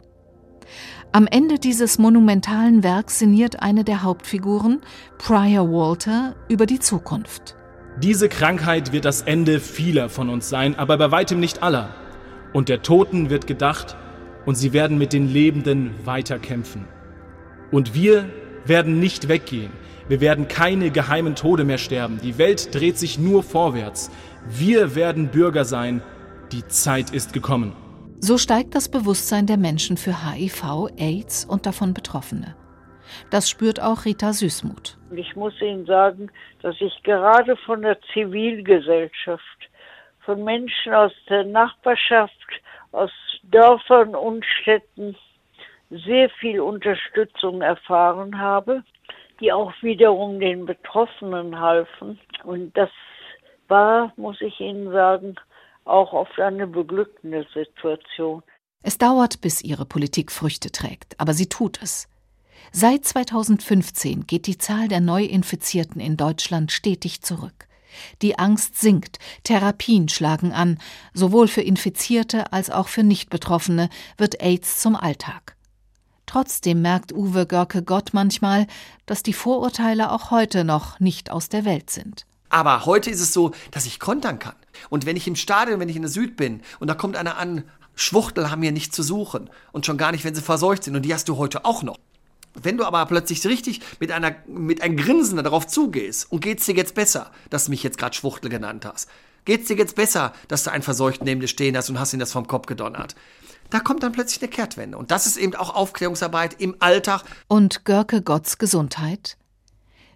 Am 1.11 1.27
Ende 1.27 1.59
dieses 1.59 1.99
monumentalen 1.99 2.83
Werks 2.83 3.19
sinniert 3.19 3.61
eine 3.61 3.83
der 3.83 4.03
Hauptfiguren, 4.03 4.81
Prior 5.17 5.71
Walter, 5.71 6.35
über 6.49 6.65
die 6.65 6.79
Zukunft. 6.79 7.55
Diese 8.01 8.27
Krankheit 8.27 8.91
wird 8.91 9.05
das 9.05 9.21
Ende 9.21 9.59
vieler 9.59 10.09
von 10.09 10.29
uns 10.29 10.49
sein, 10.49 10.75
aber 10.75 10.97
bei 10.97 11.11
weitem 11.11 11.39
nicht 11.39 11.63
aller. 11.63 11.95
Und 12.51 12.67
der 12.67 12.81
Toten 12.81 13.29
wird 13.29 13.47
gedacht, 13.47 13.95
und 14.45 14.55
sie 14.55 14.73
werden 14.73 14.97
mit 14.97 15.13
den 15.13 15.31
Lebenden 15.31 15.95
weiterkämpfen. 16.03 16.85
Und 17.71 17.93
wir 17.93 18.29
werden 18.65 18.99
nicht 18.99 19.27
weggehen. 19.27 19.71
Wir 20.07 20.21
werden 20.21 20.47
keine 20.47 20.91
geheimen 20.91 21.35
Tode 21.35 21.63
mehr 21.63 21.79
sterben. 21.79 22.19
Die 22.21 22.37
Welt 22.37 22.75
dreht 22.75 22.99
sich 22.99 23.17
nur 23.17 23.41
vorwärts. 23.41 24.11
Wir 24.47 24.93
werden 24.93 25.29
Bürger 25.29 25.65
sein. 25.65 26.03
Die 26.51 26.67
Zeit 26.67 27.09
ist 27.09 27.33
gekommen. 27.33 27.75
So 28.19 28.37
steigt 28.37 28.75
das 28.75 28.87
Bewusstsein 28.87 29.47
der 29.47 29.57
Menschen 29.57 29.97
für 29.97 30.31
HIV, 30.31 30.91
AIDS 30.97 31.43
und 31.45 31.65
davon 31.65 31.95
Betroffene. 31.95 32.55
Das 33.31 33.49
spürt 33.49 33.81
auch 33.81 34.05
Rita 34.05 34.31
Süßmuth. 34.31 34.97
Ich 35.15 35.35
muss 35.35 35.59
Ihnen 35.59 35.87
sagen, 35.87 36.29
dass 36.61 36.75
ich 36.79 37.01
gerade 37.01 37.55
von 37.57 37.81
der 37.81 37.97
Zivilgesellschaft, 38.13 39.69
von 40.19 40.43
Menschen 40.43 40.93
aus 40.93 41.13
der 41.29 41.45
Nachbarschaft, 41.45 42.31
aus 42.91 43.11
Dörfern 43.43 44.13
und 44.13 44.45
Städten 44.61 45.15
sehr 45.89 46.29
viel 46.29 46.59
Unterstützung 46.59 47.61
erfahren 47.61 48.39
habe, 48.39 48.83
die 49.39 49.51
auch 49.51 49.73
wiederum 49.81 50.39
den 50.39 50.65
Betroffenen 50.65 51.59
halfen. 51.59 52.19
Und 52.43 52.75
das 52.77 52.89
war, 53.67 54.13
muss 54.15 54.41
ich 54.41 54.59
Ihnen 54.59 54.91
sagen, 54.91 55.35
auch 55.85 56.13
oft 56.13 56.39
eine 56.39 56.67
beglückende 56.67 57.45
Situation. 57.53 58.43
Es 58.83 58.97
dauert, 58.97 59.41
bis 59.41 59.63
ihre 59.63 59.85
Politik 59.85 60.31
Früchte 60.31 60.71
trägt, 60.71 61.19
aber 61.19 61.33
sie 61.33 61.47
tut 61.47 61.81
es. 61.81 62.07
Seit 62.71 63.05
2015 63.05 64.27
geht 64.27 64.47
die 64.47 64.57
Zahl 64.57 64.87
der 64.87 64.99
Neuinfizierten 64.99 66.01
in 66.01 66.17
Deutschland 66.17 66.71
stetig 66.71 67.21
zurück. 67.21 67.67
Die 68.21 68.37
Angst 68.37 68.79
sinkt, 68.79 69.19
Therapien 69.43 70.09
schlagen 70.09 70.51
an, 70.51 70.79
sowohl 71.13 71.47
für 71.47 71.61
Infizierte 71.61 72.51
als 72.51 72.69
auch 72.69 72.87
für 72.87 73.03
Nichtbetroffene 73.03 73.89
wird 74.17 74.41
AIDS 74.41 74.81
zum 74.81 74.95
Alltag. 74.95 75.54
Trotzdem 76.25 76.81
merkt 76.81 77.13
Uwe 77.13 77.45
Görke 77.45 77.83
Gott 77.83 78.09
manchmal, 78.13 78.67
dass 79.05 79.23
die 79.23 79.33
Vorurteile 79.33 80.11
auch 80.11 80.31
heute 80.31 80.63
noch 80.63 80.99
nicht 80.99 81.31
aus 81.31 81.49
der 81.49 81.65
Welt 81.65 81.89
sind. 81.89 82.25
Aber 82.49 82.85
heute 82.85 83.09
ist 83.09 83.21
es 83.21 83.33
so, 83.33 83.51
dass 83.71 83.85
ich 83.85 83.99
kontern 83.99 84.39
kann. 84.39 84.55
Und 84.89 85.05
wenn 85.05 85.17
ich 85.17 85.27
im 85.27 85.35
Stadion, 85.35 85.79
wenn 85.79 85.89
ich 85.89 85.95
in 85.95 86.03
der 86.03 86.11
Süd 86.11 86.38
bin 86.38 86.61
und 86.79 86.88
da 86.88 86.93
kommt 86.93 87.15
einer 87.15 87.38
an, 87.38 87.63
Schwuchtel 87.95 88.51
haben 88.51 88.61
hier 88.61 88.71
nichts 88.71 88.95
zu 88.95 89.03
suchen. 89.03 89.49
Und 89.71 89.85
schon 89.85 89.97
gar 89.97 90.11
nicht, 90.11 90.23
wenn 90.25 90.35
sie 90.35 90.41
verseucht 90.41 90.83
sind. 90.83 90.95
Und 90.95 91.03
die 91.03 91.13
hast 91.13 91.29
du 91.29 91.38
heute 91.38 91.65
auch 91.65 91.81
noch. 91.81 91.97
Wenn 92.53 92.77
du 92.77 92.85
aber 92.85 93.05
plötzlich 93.05 93.45
richtig 93.45 93.81
mit, 93.99 94.11
einer, 94.11 94.35
mit 94.47 94.81
einem 94.81 94.95
Grinsen 94.95 95.38
darauf 95.43 95.67
zugehst 95.67 96.31
und 96.31 96.39
geht's 96.39 96.65
dir 96.65 96.75
jetzt 96.75 96.95
besser, 96.95 97.31
dass 97.49 97.65
du 97.65 97.71
mich 97.71 97.83
jetzt 97.83 97.97
gerade 97.97 98.15
Schwuchtel 98.15 98.49
genannt 98.49 98.85
hast, 98.85 99.09
geht's 99.43 99.67
dir 99.67 99.75
jetzt 99.75 99.95
besser, 99.95 100.33
dass 100.47 100.63
du 100.63 100.71
einen 100.71 100.83
Verseuchten 100.83 101.25
neben 101.25 101.41
dir 101.41 101.49
stehen 101.49 101.75
hast 101.75 101.89
und 101.89 101.99
hast 101.99 102.13
ihn 102.13 102.19
das 102.19 102.31
vom 102.31 102.47
Kopf 102.47 102.65
gedonnert. 102.65 103.15
Da 103.69 103.80
kommt 103.80 104.04
dann 104.04 104.12
plötzlich 104.12 104.41
eine 104.41 104.49
Kehrtwende. 104.49 104.97
Und 104.97 105.12
das 105.12 105.25
ist 105.25 105.38
eben 105.38 105.56
auch 105.56 105.75
Aufklärungsarbeit 105.75 106.60
im 106.60 106.75
Alltag. 106.80 107.23
Und 107.47 107.86
Görke 107.86 108.21
Gotts 108.21 108.58
Gesundheit? 108.58 109.38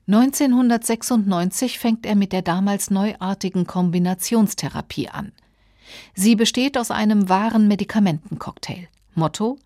1996 0.08 1.78
fängt 1.78 2.06
er 2.06 2.16
mit 2.16 2.34
der 2.34 2.42
damals 2.42 2.90
neuartigen 2.90 3.68
Kombinationstherapie 3.68 5.10
an. 5.10 5.32
Sie 6.16 6.36
besteht 6.36 6.78
aus 6.78 6.92
einem 6.92 7.30
wahren 7.30 7.68
Medikamentencocktail. 7.68 8.88
Motto: 9.14 9.58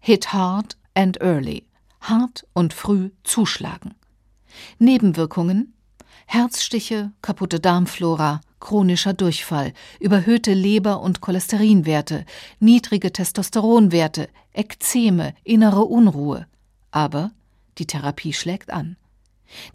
Hit 0.00 0.32
hard 0.32 0.76
and 0.94 1.20
early 1.20 1.66
hart 2.00 2.46
und 2.52 2.72
früh 2.74 3.10
zuschlagen. 3.22 3.94
Nebenwirkungen 4.78 5.74
Herzstiche, 6.26 7.12
kaputte 7.20 7.60
Darmflora, 7.60 8.40
chronischer 8.62 9.12
Durchfall, 9.12 9.74
überhöhte 10.00 10.54
Leber- 10.54 11.02
und 11.02 11.20
Cholesterinwerte, 11.20 12.24
niedrige 12.60 13.12
Testosteronwerte, 13.12 14.28
Ekzeme, 14.52 15.34
innere 15.44 15.82
Unruhe. 15.82 16.46
Aber 16.92 17.32
die 17.78 17.86
Therapie 17.86 18.32
schlägt 18.32 18.72
an. 18.72 18.96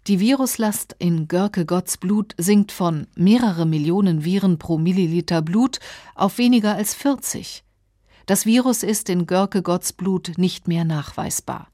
Die 0.06 0.18
Viruslast 0.18 0.96
in 0.98 1.28
Görke 1.28 1.66
Gotts 1.66 1.98
Blut 1.98 2.34
sinkt 2.38 2.72
von 2.72 3.06
mehrere 3.14 3.66
Millionen 3.66 4.24
Viren 4.24 4.58
pro 4.58 4.78
Milliliter 4.78 5.42
Blut 5.42 5.78
auf 6.14 6.38
weniger 6.38 6.74
als 6.74 6.94
40. 6.94 7.62
Das 8.26 8.46
Virus 8.46 8.82
ist 8.82 9.08
in 9.10 9.26
Görke 9.26 9.62
Gotts 9.62 9.92
Blut 9.92 10.32
nicht 10.36 10.66
mehr 10.66 10.84
nachweisbar. 10.84 11.68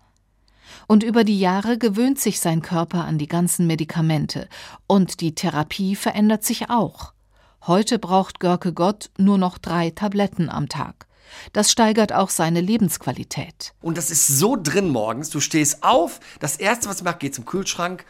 Und 0.87 1.03
über 1.03 1.25
die 1.25 1.39
Jahre 1.39 1.79
gewöhnt 1.79 2.19
sich 2.19 2.41
sein 2.41 2.63
Körper 2.63 3.05
an 3.05 3.19
die 3.19 3.29
ganzen 3.29 3.67
Medikamente. 3.67 4.49
Und 4.87 5.21
die 5.21 5.35
Therapie 5.35 5.97
verändert 5.97 6.45
sich 6.45 6.71
auch. 6.71 7.13
Heute 7.67 7.99
braucht 7.99 8.41
Görke 8.41 8.73
Gott 8.73 9.11
nur 9.17 9.39
noch 9.39 9.59
drei 9.59 9.91
Tabletten 9.91 10.51
am 10.51 10.69
Tag. 10.69 11.07
Das 11.53 11.71
steigert 11.71 12.13
auch 12.13 12.31
seine 12.31 12.61
Lebensqualität. 12.61 13.73
Und 13.81 13.97
das 13.97 14.11
ist 14.11 14.27
so 14.27 14.57
drin 14.61 14.91
morgens. 14.91 15.31
Du 15.31 15.41
stehst 15.41 15.83
auf, 15.83 16.21
das 16.41 16.57
erste, 16.57 16.89
was 16.89 16.99
du 16.99 17.05
machst, 17.05 17.21
geht 17.21 17.35
zum 17.35 17.47
Kühlschrank, 17.47 18.05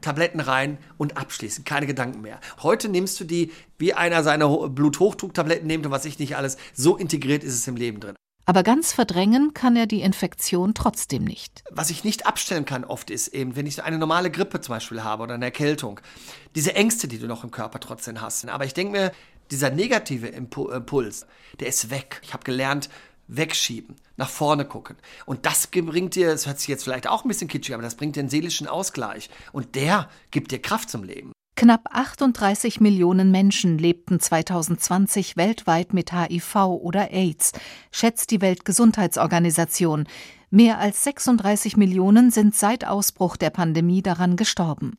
Tabletten 0.00 0.40
rein 0.40 0.78
und 0.98 1.16
abschließen. 1.16 1.64
Keine 1.64 1.86
Gedanken 1.86 2.22
mehr. 2.22 2.40
Heute 2.62 2.88
nimmst 2.88 3.20
du 3.20 3.24
die, 3.24 3.52
wie 3.78 3.94
einer 3.94 4.22
seine 4.22 4.48
Bluthochdrucktabletten 4.48 5.66
nimmt 5.66 5.86
und 5.86 5.92
was 5.92 6.04
ich 6.04 6.18
nicht 6.18 6.36
alles. 6.36 6.56
So 6.74 6.96
integriert 6.96 7.44
ist 7.44 7.54
es 7.54 7.68
im 7.68 7.76
Leben 7.76 8.00
drin. 8.00 8.16
Aber 8.50 8.64
ganz 8.64 8.92
verdrängen 8.92 9.54
kann 9.54 9.76
er 9.76 9.86
die 9.86 10.00
Infektion 10.00 10.74
trotzdem 10.74 11.22
nicht. 11.22 11.62
Was 11.70 11.90
ich 11.90 12.02
nicht 12.02 12.26
abstellen 12.26 12.64
kann 12.64 12.84
oft 12.84 13.08
ist 13.08 13.28
eben, 13.28 13.54
wenn 13.54 13.64
ich 13.64 13.80
eine 13.84 13.96
normale 13.96 14.28
Grippe 14.28 14.60
zum 14.60 14.74
Beispiel 14.74 15.04
habe 15.04 15.22
oder 15.22 15.34
eine 15.34 15.44
Erkältung, 15.44 16.00
diese 16.56 16.74
Ängste, 16.74 17.06
die 17.06 17.20
du 17.20 17.28
noch 17.28 17.44
im 17.44 17.52
Körper 17.52 17.78
trotzdem 17.78 18.20
hast. 18.20 18.48
Aber 18.48 18.64
ich 18.64 18.74
denke 18.74 18.90
mir, 18.90 19.12
dieser 19.52 19.70
negative 19.70 20.26
Impuls, 20.26 21.26
der 21.60 21.68
ist 21.68 21.90
weg. 21.90 22.20
Ich 22.24 22.32
habe 22.32 22.42
gelernt, 22.42 22.90
wegschieben, 23.28 23.94
nach 24.16 24.28
vorne 24.28 24.64
gucken. 24.64 24.96
Und 25.26 25.46
das 25.46 25.68
bringt 25.68 26.16
dir, 26.16 26.32
das 26.32 26.48
hört 26.48 26.58
sich 26.58 26.66
jetzt 26.66 26.82
vielleicht 26.82 27.06
auch 27.06 27.24
ein 27.24 27.28
bisschen 27.28 27.46
kitschig, 27.46 27.74
aber 27.74 27.84
das 27.84 27.94
bringt 27.94 28.16
dir 28.16 28.20
einen 28.20 28.30
seelischen 28.30 28.66
Ausgleich. 28.66 29.30
Und 29.52 29.76
der 29.76 30.10
gibt 30.32 30.50
dir 30.50 30.60
Kraft 30.60 30.90
zum 30.90 31.04
Leben. 31.04 31.30
Knapp 31.60 31.90
38 31.94 32.80
Millionen 32.80 33.30
Menschen 33.30 33.76
lebten 33.76 34.18
2020 34.18 35.36
weltweit 35.36 35.92
mit 35.92 36.10
HIV 36.10 36.56
oder 36.56 37.10
AIDS, 37.10 37.52
schätzt 37.92 38.30
die 38.30 38.40
Weltgesundheitsorganisation. 38.40 40.06
Mehr 40.48 40.78
als 40.78 41.04
36 41.04 41.76
Millionen 41.76 42.30
sind 42.30 42.54
seit 42.54 42.86
Ausbruch 42.86 43.36
der 43.36 43.50
Pandemie 43.50 44.00
daran 44.00 44.36
gestorben. 44.36 44.96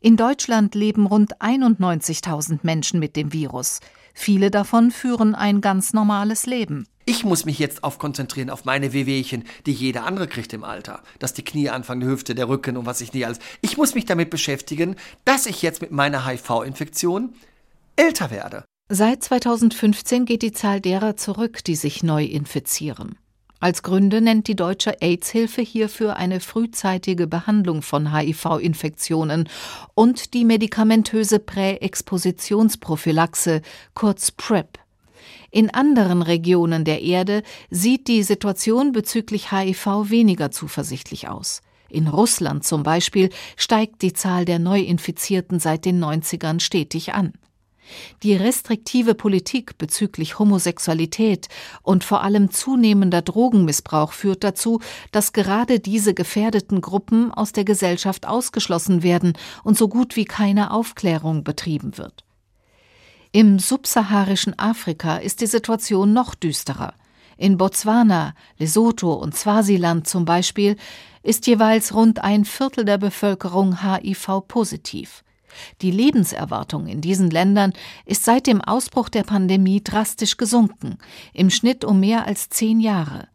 In 0.00 0.16
Deutschland 0.16 0.74
leben 0.74 1.06
rund 1.06 1.40
91.000 1.40 2.58
Menschen 2.62 2.98
mit 2.98 3.14
dem 3.14 3.32
Virus. 3.32 3.78
Viele 4.14 4.50
davon 4.50 4.90
führen 4.90 5.36
ein 5.36 5.60
ganz 5.60 5.92
normales 5.92 6.46
Leben. 6.46 6.88
Ich 7.08 7.24
muss 7.24 7.44
mich 7.46 7.58
jetzt 7.58 7.82
auf 7.84 7.98
konzentrieren, 7.98 8.50
auf 8.50 8.66
meine 8.66 8.92
Wehwehchen, 8.92 9.44
die 9.64 9.72
jeder 9.72 10.04
andere 10.04 10.28
kriegt 10.28 10.52
im 10.52 10.62
Alter. 10.62 11.02
Dass 11.18 11.32
die 11.32 11.42
Knie 11.42 11.70
anfangen, 11.70 12.02
die 12.02 12.06
Hüfte, 12.06 12.34
der 12.34 12.50
Rücken 12.50 12.76
und 12.76 12.84
was 12.84 13.00
ich 13.00 13.14
nie 13.14 13.24
alles. 13.24 13.38
Ich 13.62 13.78
muss 13.78 13.94
mich 13.94 14.04
damit 14.04 14.28
beschäftigen, 14.28 14.94
dass 15.24 15.46
ich 15.46 15.62
jetzt 15.62 15.80
mit 15.80 15.90
meiner 15.90 16.26
HIV-Infektion 16.26 17.32
älter 17.96 18.30
werde. 18.30 18.62
Seit 18.90 19.24
2015 19.24 20.26
geht 20.26 20.42
die 20.42 20.52
Zahl 20.52 20.82
derer 20.82 21.16
zurück, 21.16 21.64
die 21.64 21.76
sich 21.76 22.02
neu 22.02 22.24
infizieren. 22.24 23.16
Als 23.58 23.82
Gründe 23.82 24.20
nennt 24.20 24.46
die 24.46 24.56
Deutsche 24.56 25.00
AIDS-Hilfe 25.00 25.62
hierfür 25.62 26.16
eine 26.16 26.40
frühzeitige 26.40 27.26
Behandlung 27.26 27.80
von 27.80 28.14
HIV-Infektionen 28.14 29.48
und 29.94 30.34
die 30.34 30.44
medikamentöse 30.44 31.38
Präexpositionsprophylaxe, 31.38 33.62
kurz 33.94 34.30
PrEP. 34.30 34.78
In 35.50 35.70
anderen 35.70 36.22
Regionen 36.22 36.84
der 36.84 37.02
Erde 37.02 37.42
sieht 37.70 38.08
die 38.08 38.22
Situation 38.22 38.92
bezüglich 38.92 39.50
HIV 39.50 40.10
weniger 40.10 40.50
zuversichtlich 40.50 41.28
aus. 41.28 41.62
In 41.88 42.06
Russland 42.06 42.64
zum 42.64 42.82
Beispiel 42.82 43.30
steigt 43.56 44.02
die 44.02 44.12
Zahl 44.12 44.44
der 44.44 44.58
Neuinfizierten 44.58 45.58
seit 45.58 45.86
den 45.86 46.04
90ern 46.04 46.60
stetig 46.60 47.14
an. 47.14 47.32
Die 48.22 48.34
restriktive 48.34 49.14
Politik 49.14 49.78
bezüglich 49.78 50.38
Homosexualität 50.38 51.48
und 51.82 52.04
vor 52.04 52.22
allem 52.22 52.50
zunehmender 52.50 53.22
Drogenmissbrauch 53.22 54.12
führt 54.12 54.44
dazu, 54.44 54.80
dass 55.10 55.32
gerade 55.32 55.80
diese 55.80 56.12
gefährdeten 56.12 56.82
Gruppen 56.82 57.32
aus 57.32 57.52
der 57.52 57.64
Gesellschaft 57.64 58.26
ausgeschlossen 58.26 59.02
werden 59.02 59.32
und 59.64 59.78
so 59.78 59.88
gut 59.88 60.16
wie 60.16 60.26
keine 60.26 60.72
Aufklärung 60.72 61.44
betrieben 61.44 61.96
wird. 61.96 62.27
Im 63.30 63.58
subsaharischen 63.58 64.58
Afrika 64.58 65.18
ist 65.18 65.42
die 65.42 65.46
Situation 65.46 66.14
noch 66.14 66.34
düsterer. 66.34 66.94
In 67.36 67.58
Botswana, 67.58 68.34
Lesotho 68.58 69.12
und 69.12 69.36
Swasiland 69.36 70.08
zum 70.08 70.24
Beispiel 70.24 70.76
ist 71.22 71.46
jeweils 71.46 71.94
rund 71.94 72.24
ein 72.24 72.46
Viertel 72.46 72.86
der 72.86 72.96
Bevölkerung 72.96 73.82
HIV-positiv. 73.82 75.24
Die 75.82 75.90
Lebenserwartung 75.90 76.86
in 76.86 77.02
diesen 77.02 77.30
Ländern 77.30 77.74
ist 78.06 78.24
seit 78.24 78.46
dem 78.46 78.62
Ausbruch 78.62 79.10
der 79.10 79.24
Pandemie 79.24 79.82
drastisch 79.84 80.38
gesunken, 80.38 80.96
im 81.34 81.50
Schnitt 81.50 81.84
um 81.84 82.00
mehr 82.00 82.26
als 82.26 82.48
zehn 82.48 82.80
Jahre. 82.80 83.28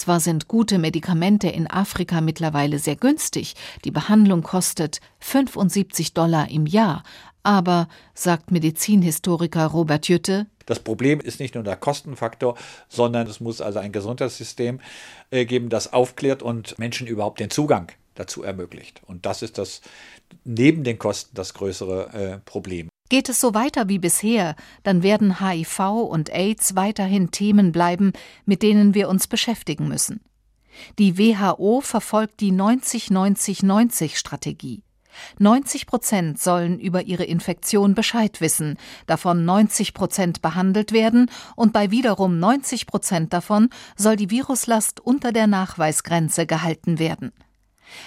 Zwar 0.00 0.18
sind 0.18 0.48
gute 0.48 0.78
Medikamente 0.78 1.48
in 1.48 1.66
Afrika 1.66 2.22
mittlerweile 2.22 2.78
sehr 2.78 2.96
günstig, 2.96 3.54
die 3.84 3.90
Behandlung 3.90 4.42
kostet 4.42 5.02
75 5.18 6.14
Dollar 6.14 6.50
im 6.50 6.64
Jahr, 6.64 7.02
aber, 7.42 7.86
sagt 8.14 8.50
Medizinhistoriker 8.50 9.66
Robert 9.66 10.08
Jütte, 10.08 10.46
das 10.64 10.80
Problem 10.80 11.20
ist 11.20 11.38
nicht 11.38 11.54
nur 11.54 11.64
der 11.64 11.76
Kostenfaktor, 11.76 12.56
sondern 12.88 13.26
es 13.26 13.40
muss 13.40 13.60
also 13.60 13.78
ein 13.78 13.92
Gesundheitssystem 13.92 14.80
äh, 15.30 15.44
geben, 15.44 15.68
das 15.68 15.92
aufklärt 15.92 16.42
und 16.42 16.78
Menschen 16.78 17.06
überhaupt 17.06 17.38
den 17.38 17.50
Zugang 17.50 17.92
dazu 18.14 18.42
ermöglicht. 18.42 19.02
Und 19.06 19.26
das 19.26 19.42
ist 19.42 19.58
das 19.58 19.82
neben 20.44 20.82
den 20.82 20.98
Kosten 20.98 21.34
das 21.34 21.52
größere 21.52 22.12
äh, 22.14 22.38
Problem. 22.38 22.88
Geht 23.10 23.28
es 23.28 23.38
so 23.40 23.52
weiter 23.54 23.88
wie 23.88 23.98
bisher, 23.98 24.54
dann 24.84 25.02
werden 25.02 25.40
HIV 25.40 25.80
und 26.08 26.32
AIDS 26.32 26.76
weiterhin 26.76 27.32
Themen 27.32 27.72
bleiben, 27.72 28.12
mit 28.46 28.62
denen 28.62 28.94
wir 28.94 29.08
uns 29.08 29.26
beschäftigen 29.26 29.88
müssen. 29.88 30.20
Die 31.00 31.18
WHO 31.18 31.80
verfolgt 31.80 32.38
die 32.40 32.52
90-90-90-Strategie. 32.52 34.84
90 35.40 35.86
Prozent 35.86 36.40
sollen 36.40 36.78
über 36.78 37.02
ihre 37.02 37.24
Infektion 37.24 37.96
Bescheid 37.96 38.40
wissen, 38.40 38.78
davon 39.06 39.44
90 39.44 39.92
Prozent 39.92 40.40
behandelt 40.40 40.92
werden 40.92 41.32
und 41.56 41.72
bei 41.72 41.90
wiederum 41.90 42.38
90 42.38 42.86
Prozent 42.86 43.32
davon 43.32 43.70
soll 43.96 44.14
die 44.14 44.30
Viruslast 44.30 45.00
unter 45.00 45.32
der 45.32 45.48
Nachweisgrenze 45.48 46.46
gehalten 46.46 47.00
werden. 47.00 47.32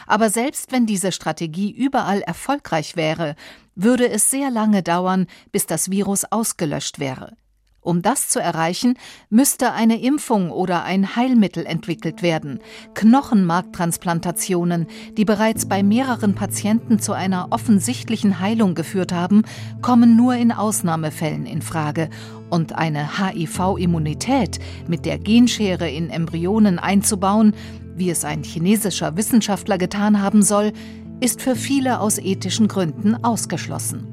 Aber 0.07 0.29
selbst 0.29 0.71
wenn 0.71 0.85
diese 0.85 1.11
Strategie 1.11 1.71
überall 1.71 2.21
erfolgreich 2.21 2.95
wäre, 2.95 3.35
würde 3.75 4.09
es 4.09 4.29
sehr 4.29 4.51
lange 4.51 4.83
dauern, 4.83 5.27
bis 5.51 5.65
das 5.65 5.89
Virus 5.91 6.25
ausgelöscht 6.25 6.99
wäre. 6.99 7.35
Um 7.83 8.01
das 8.01 8.29
zu 8.29 8.39
erreichen, 8.39 8.97
müsste 9.29 9.73
eine 9.73 10.01
Impfung 10.01 10.51
oder 10.51 10.83
ein 10.83 11.17
Heilmittel 11.17 11.65
entwickelt 11.65 12.21
werden. 12.21 12.59
Knochenmarktransplantationen, 12.93 14.87
die 15.17 15.25
bereits 15.25 15.67
bei 15.67 15.83
mehreren 15.83 16.33
Patienten 16.33 16.99
zu 16.99 17.11
einer 17.11 17.47
offensichtlichen 17.51 18.39
Heilung 18.39 18.73
geführt 18.73 19.11
haben, 19.11 19.43
kommen 19.81 20.15
nur 20.15 20.35
in 20.35 20.53
Ausnahmefällen 20.53 21.45
in 21.45 21.61
Frage. 21.61 22.09
Und 22.49 22.73
eine 22.73 23.17
HIV-Immunität 23.17 24.59
mit 24.87 25.05
der 25.05 25.17
Genschere 25.17 25.89
in 25.89 26.09
Embryonen 26.09 26.79
einzubauen, 26.79 27.53
wie 27.95 28.09
es 28.09 28.25
ein 28.25 28.43
chinesischer 28.43 29.15
Wissenschaftler 29.17 29.77
getan 29.77 30.21
haben 30.21 30.43
soll, 30.43 30.73
ist 31.19 31.41
für 31.41 31.55
viele 31.55 31.99
aus 31.99 32.17
ethischen 32.17 32.67
Gründen 32.67 33.15
ausgeschlossen. 33.23 34.07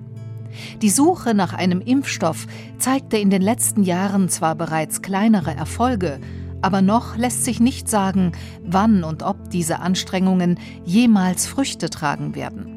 Die 0.82 0.90
Suche 0.90 1.34
nach 1.34 1.54
einem 1.54 1.80
Impfstoff 1.80 2.46
zeigte 2.78 3.16
in 3.16 3.30
den 3.30 3.42
letzten 3.42 3.82
Jahren 3.82 4.28
zwar 4.28 4.54
bereits 4.54 5.02
kleinere 5.02 5.54
Erfolge, 5.54 6.20
aber 6.62 6.82
noch 6.82 7.16
lässt 7.16 7.44
sich 7.44 7.60
nicht 7.60 7.88
sagen, 7.88 8.32
wann 8.62 9.04
und 9.04 9.22
ob 9.22 9.50
diese 9.50 9.80
Anstrengungen 9.80 10.58
jemals 10.84 11.46
Früchte 11.46 11.88
tragen 11.88 12.34
werden. 12.34 12.76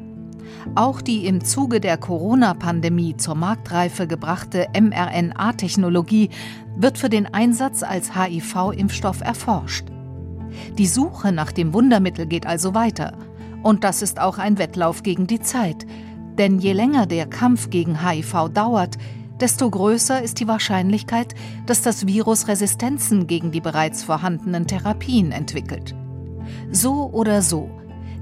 Auch 0.74 1.02
die 1.02 1.26
im 1.26 1.44
Zuge 1.44 1.80
der 1.80 1.98
Corona-Pandemie 1.98 3.16
zur 3.16 3.34
Marktreife 3.34 4.06
gebrachte 4.06 4.66
mRNA-Technologie 4.72 6.30
wird 6.76 6.96
für 6.96 7.10
den 7.10 7.26
Einsatz 7.26 7.82
als 7.82 8.16
HIV-Impfstoff 8.16 9.20
erforscht. 9.20 9.93
Die 10.78 10.86
Suche 10.86 11.32
nach 11.32 11.52
dem 11.52 11.72
Wundermittel 11.72 12.26
geht 12.26 12.46
also 12.46 12.74
weiter. 12.74 13.16
Und 13.62 13.84
das 13.84 14.02
ist 14.02 14.20
auch 14.20 14.38
ein 14.38 14.58
Wettlauf 14.58 15.02
gegen 15.02 15.26
die 15.26 15.40
Zeit, 15.40 15.86
denn 16.38 16.58
je 16.58 16.72
länger 16.72 17.06
der 17.06 17.26
Kampf 17.26 17.70
gegen 17.70 18.06
HIV 18.06 18.50
dauert, 18.52 18.98
desto 19.40 19.70
größer 19.70 20.22
ist 20.22 20.40
die 20.40 20.48
Wahrscheinlichkeit, 20.48 21.34
dass 21.66 21.82
das 21.82 22.06
Virus 22.06 22.48
Resistenzen 22.48 23.26
gegen 23.26 23.50
die 23.52 23.60
bereits 23.60 24.02
vorhandenen 24.02 24.66
Therapien 24.66 25.32
entwickelt. 25.32 25.94
So 26.70 27.10
oder 27.12 27.42
so, 27.42 27.70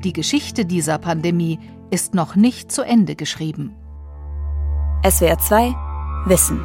die 0.05 0.13
Geschichte 0.13 0.65
dieser 0.65 0.99
Pandemie 0.99 1.59
ist 1.91 2.15
noch 2.15 2.37
nicht 2.37 2.73
zu 2.73 2.83
Ende 2.83 3.17
geschrieben. 3.17 3.75
SWR 5.09 5.39
2 5.39 5.75
Wissen 6.27 6.65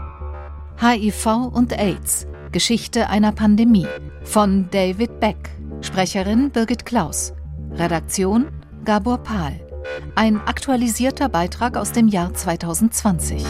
HIV 0.79 1.49
und 1.51 1.73
AIDS 1.73 2.27
Geschichte 2.51 3.09
einer 3.09 3.31
Pandemie 3.31 3.87
von 4.23 4.69
David 4.71 5.19
Beck 5.19 5.49
Sprecherin 5.81 6.51
Birgit 6.51 6.85
Klaus 6.85 7.33
Redaktion 7.71 8.47
Gabor 8.83 9.19
Pahl 9.19 9.67
ein 10.15 10.41
aktualisierter 10.41 11.29
Beitrag 11.29 11.77
aus 11.77 11.91
dem 11.91 12.07
Jahr 12.07 12.33
2020. 12.33 13.43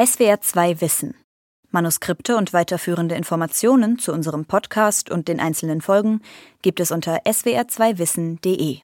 SWR 0.00 0.40
2 0.40 0.80
Wissen. 0.80 1.14
Manuskripte 1.70 2.36
und 2.36 2.52
weiterführende 2.52 3.14
Informationen 3.14 3.98
zu 3.98 4.12
unserem 4.12 4.44
Podcast 4.44 5.10
und 5.10 5.28
den 5.28 5.40
einzelnen 5.40 5.80
Folgen 5.80 6.20
gibt 6.60 6.80
es 6.80 6.90
unter 6.90 7.22
swr2wissen.de. 7.24 8.78